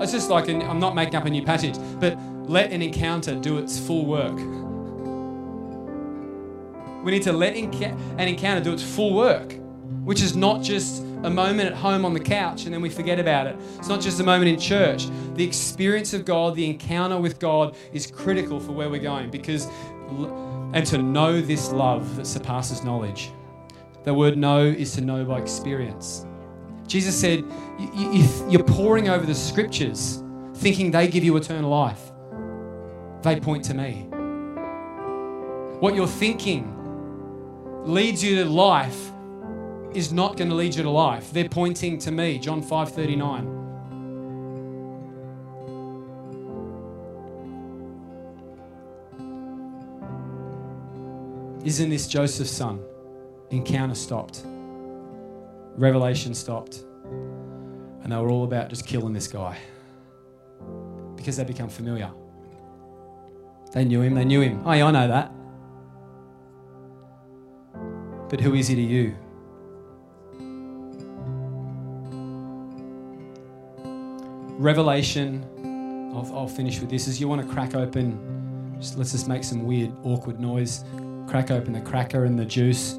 It's 0.00 0.12
just 0.12 0.30
like, 0.30 0.48
an, 0.48 0.62
I'm 0.62 0.80
not 0.80 0.94
making 0.94 1.16
up 1.16 1.24
a 1.24 1.30
new 1.30 1.42
passage, 1.42 1.76
but 1.98 2.18
let 2.48 2.72
an 2.72 2.82
encounter 2.82 3.34
do 3.34 3.58
its 3.58 3.78
full 3.78 4.06
work. 4.06 4.36
We 7.04 7.12
need 7.12 7.22
to 7.24 7.32
let 7.32 7.56
an 7.56 8.20
encounter 8.20 8.62
do 8.62 8.72
its 8.72 8.82
full 8.82 9.14
work, 9.14 9.54
which 10.04 10.22
is 10.22 10.36
not 10.36 10.62
just 10.62 11.02
a 11.24 11.30
moment 11.30 11.68
at 11.68 11.74
home 11.74 12.04
on 12.04 12.14
the 12.14 12.20
couch 12.20 12.64
and 12.64 12.72
then 12.72 12.80
we 12.80 12.88
forget 12.88 13.18
about 13.18 13.46
it. 13.46 13.56
It's 13.76 13.88
not 13.88 14.00
just 14.00 14.20
a 14.20 14.24
moment 14.24 14.48
in 14.48 14.58
church. 14.58 15.08
The 15.34 15.44
experience 15.44 16.14
of 16.14 16.24
God, 16.24 16.54
the 16.54 16.64
encounter 16.64 17.18
with 17.18 17.38
God 17.38 17.76
is 17.92 18.06
critical 18.06 18.60
for 18.60 18.72
where 18.72 18.88
we're 18.88 19.00
going 19.00 19.30
because, 19.30 19.66
and 20.74 20.86
to 20.86 20.98
know 20.98 21.40
this 21.40 21.72
love 21.72 22.16
that 22.16 22.26
surpasses 22.26 22.84
knowledge. 22.84 23.32
The 24.04 24.14
word 24.14 24.38
know 24.38 24.64
is 24.64 24.92
to 24.94 25.00
know 25.00 25.24
by 25.24 25.38
experience. 25.40 26.24
Jesus 26.88 27.18
said, 27.20 27.44
You're 28.48 28.64
poring 28.64 29.10
over 29.10 29.26
the 29.26 29.34
scriptures 29.34 30.22
thinking 30.54 30.90
they 30.90 31.06
give 31.06 31.22
you 31.22 31.36
eternal 31.36 31.70
life. 31.70 32.10
They 33.22 33.38
point 33.38 33.64
to 33.66 33.74
me. 33.74 34.06
What 35.80 35.94
you're 35.94 36.08
thinking 36.08 36.74
leads 37.84 38.24
you 38.24 38.42
to 38.42 38.44
life 38.46 39.12
is 39.94 40.12
not 40.12 40.36
going 40.36 40.48
to 40.48 40.56
lead 40.56 40.74
you 40.74 40.82
to 40.82 40.90
life. 40.90 41.30
They're 41.32 41.48
pointing 41.48 41.98
to 41.98 42.10
me. 42.10 42.38
John 42.38 42.62
5 42.62 42.90
39. 42.90 43.54
Isn't 51.64 51.90
this 51.90 52.06
Joseph's 52.06 52.50
son? 52.50 52.80
Encounter 53.50 53.94
stopped. 53.94 54.42
Revelation 55.78 56.34
stopped. 56.34 56.84
And 58.02 58.12
they 58.12 58.16
were 58.16 58.30
all 58.30 58.44
about 58.44 58.68
just 58.68 58.86
killing 58.86 59.12
this 59.12 59.28
guy 59.28 59.56
because 61.16 61.36
they 61.36 61.44
become 61.44 61.68
familiar. 61.68 62.10
They 63.72 63.84
knew 63.84 64.00
him, 64.00 64.14
they 64.14 64.24
knew 64.24 64.40
him. 64.40 64.62
Oh, 64.64 64.72
yeah, 64.72 64.86
I 64.86 64.90
know 64.90 65.08
that. 65.08 65.32
But 68.28 68.40
who 68.40 68.54
is 68.54 68.68
he 68.68 68.74
to 68.74 68.82
you? 68.82 69.14
Revelation, 74.58 75.44
I'll, 76.14 76.36
I'll 76.36 76.48
finish 76.48 76.80
with 76.80 76.90
this, 76.90 77.06
is 77.06 77.20
you 77.20 77.28
want 77.28 77.46
to 77.46 77.54
crack 77.54 77.74
open, 77.74 78.76
just, 78.80 78.98
let's 78.98 79.12
just 79.12 79.28
make 79.28 79.44
some 79.44 79.64
weird, 79.64 79.92
awkward 80.02 80.40
noise. 80.40 80.84
Crack 81.28 81.50
open 81.50 81.72
the 81.72 81.80
cracker 81.80 82.24
and 82.24 82.38
the 82.38 82.44
juice. 82.44 82.98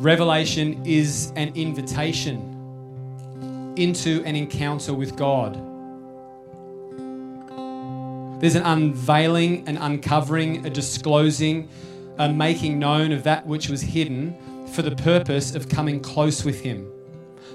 Revelation 0.00 0.80
is 0.86 1.30
an 1.36 1.52
invitation 1.54 2.38
into 3.76 4.24
an 4.24 4.34
encounter 4.34 4.94
with 4.94 5.14
God. 5.14 5.56
There's 8.40 8.54
an 8.54 8.62
unveiling, 8.62 9.68
an 9.68 9.76
uncovering, 9.76 10.64
a 10.64 10.70
disclosing, 10.70 11.68
a 12.16 12.32
making 12.32 12.78
known 12.78 13.12
of 13.12 13.24
that 13.24 13.46
which 13.46 13.68
was 13.68 13.82
hidden 13.82 14.66
for 14.68 14.80
the 14.80 14.96
purpose 14.96 15.54
of 15.54 15.68
coming 15.68 16.00
close 16.00 16.46
with 16.46 16.62
Him, 16.62 16.90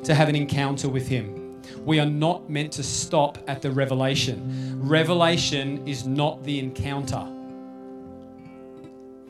to 0.03 0.13
have 0.13 0.29
an 0.29 0.35
encounter 0.35 0.87
with 0.87 1.07
Him. 1.07 1.59
We 1.83 1.99
are 1.99 2.05
not 2.05 2.47
meant 2.47 2.73
to 2.73 2.83
stop 2.83 3.39
at 3.47 3.63
the 3.63 3.71
revelation. 3.71 4.79
Revelation 4.83 5.87
is 5.87 6.05
not 6.05 6.43
the 6.43 6.59
encounter, 6.59 7.27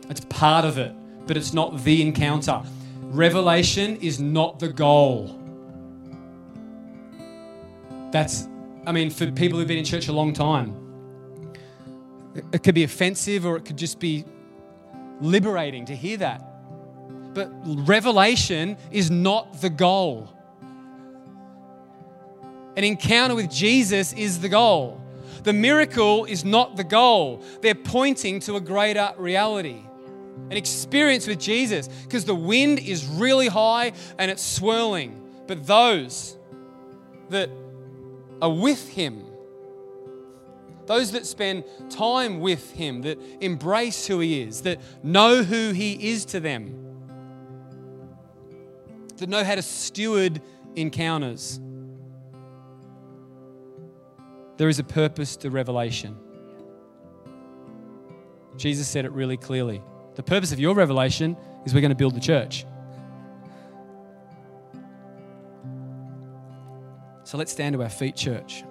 it's 0.09 0.25
part 0.25 0.65
of 0.65 0.77
it, 0.77 0.91
but 1.25 1.37
it's 1.37 1.53
not 1.53 1.81
the 1.85 2.01
encounter. 2.01 2.61
Revelation 3.15 3.95
is 4.01 4.19
not 4.19 4.59
the 4.59 4.67
goal. 4.67 5.39
That's, 8.11 8.45
I 8.85 8.91
mean, 8.91 9.09
for 9.09 9.31
people 9.31 9.57
who've 9.57 9.67
been 9.67 9.77
in 9.77 9.85
church 9.85 10.09
a 10.09 10.11
long 10.11 10.33
time, 10.33 10.75
it 12.51 12.61
could 12.61 12.75
be 12.75 12.83
offensive 12.83 13.45
or 13.45 13.55
it 13.55 13.63
could 13.63 13.77
just 13.77 14.01
be 14.01 14.25
liberating 15.21 15.85
to 15.85 15.95
hear 15.95 16.17
that. 16.17 16.43
But 17.33 17.51
revelation 17.63 18.75
is 18.91 19.09
not 19.09 19.61
the 19.61 19.69
goal. 19.69 20.29
An 22.75 22.83
encounter 22.83 23.35
with 23.35 23.49
Jesus 23.49 24.11
is 24.11 24.41
the 24.41 24.49
goal. 24.49 25.01
The 25.43 25.53
miracle 25.53 26.25
is 26.25 26.43
not 26.43 26.75
the 26.75 26.83
goal. 26.83 27.41
They're 27.61 27.75
pointing 27.75 28.41
to 28.41 28.57
a 28.57 28.61
greater 28.61 29.13
reality 29.17 29.83
an 30.49 30.57
experience 30.57 31.27
with 31.27 31.39
Jesus 31.39 31.87
because 31.87 32.25
the 32.25 32.35
wind 32.35 32.79
is 32.79 33.05
really 33.05 33.47
high 33.47 33.93
and 34.17 34.29
it's 34.29 34.43
swirling. 34.43 35.21
But 35.47 35.65
those 35.65 36.37
that 37.29 37.49
are 38.41 38.53
with 38.53 38.89
Him, 38.89 39.23
those 40.85 41.11
that 41.13 41.25
spend 41.25 41.63
time 41.89 42.39
with 42.39 42.71
Him, 42.71 43.01
that 43.03 43.19
embrace 43.41 44.05
who 44.05 44.19
He 44.19 44.41
is, 44.41 44.61
that 44.61 44.79
know 45.03 45.43
who 45.43 45.71
He 45.71 46.11
is 46.11 46.25
to 46.25 46.39
them, 46.39 46.75
that 49.17 49.29
know 49.29 49.43
how 49.43 49.55
to 49.55 49.61
steward 49.61 50.41
encounters, 50.75 51.59
There 54.57 54.69
is 54.69 54.79
a 54.79 54.83
purpose 54.83 55.35
to 55.37 55.49
revelation. 55.49 56.17
Jesus 58.57 58.87
said 58.87 59.03
it 59.05 59.11
really 59.11 59.37
clearly. 59.37 59.81
The 60.15 60.23
purpose 60.23 60.51
of 60.51 60.59
your 60.59 60.75
revelation 60.75 61.37
is 61.65 61.73
we're 61.73 61.81
going 61.81 61.89
to 61.89 61.95
build 61.95 62.15
the 62.15 62.21
church. 62.21 62.65
So 67.23 67.37
let's 67.37 67.51
stand 67.51 67.73
to 67.73 67.81
our 67.81 67.89
feet, 67.89 68.15
church. 68.15 68.63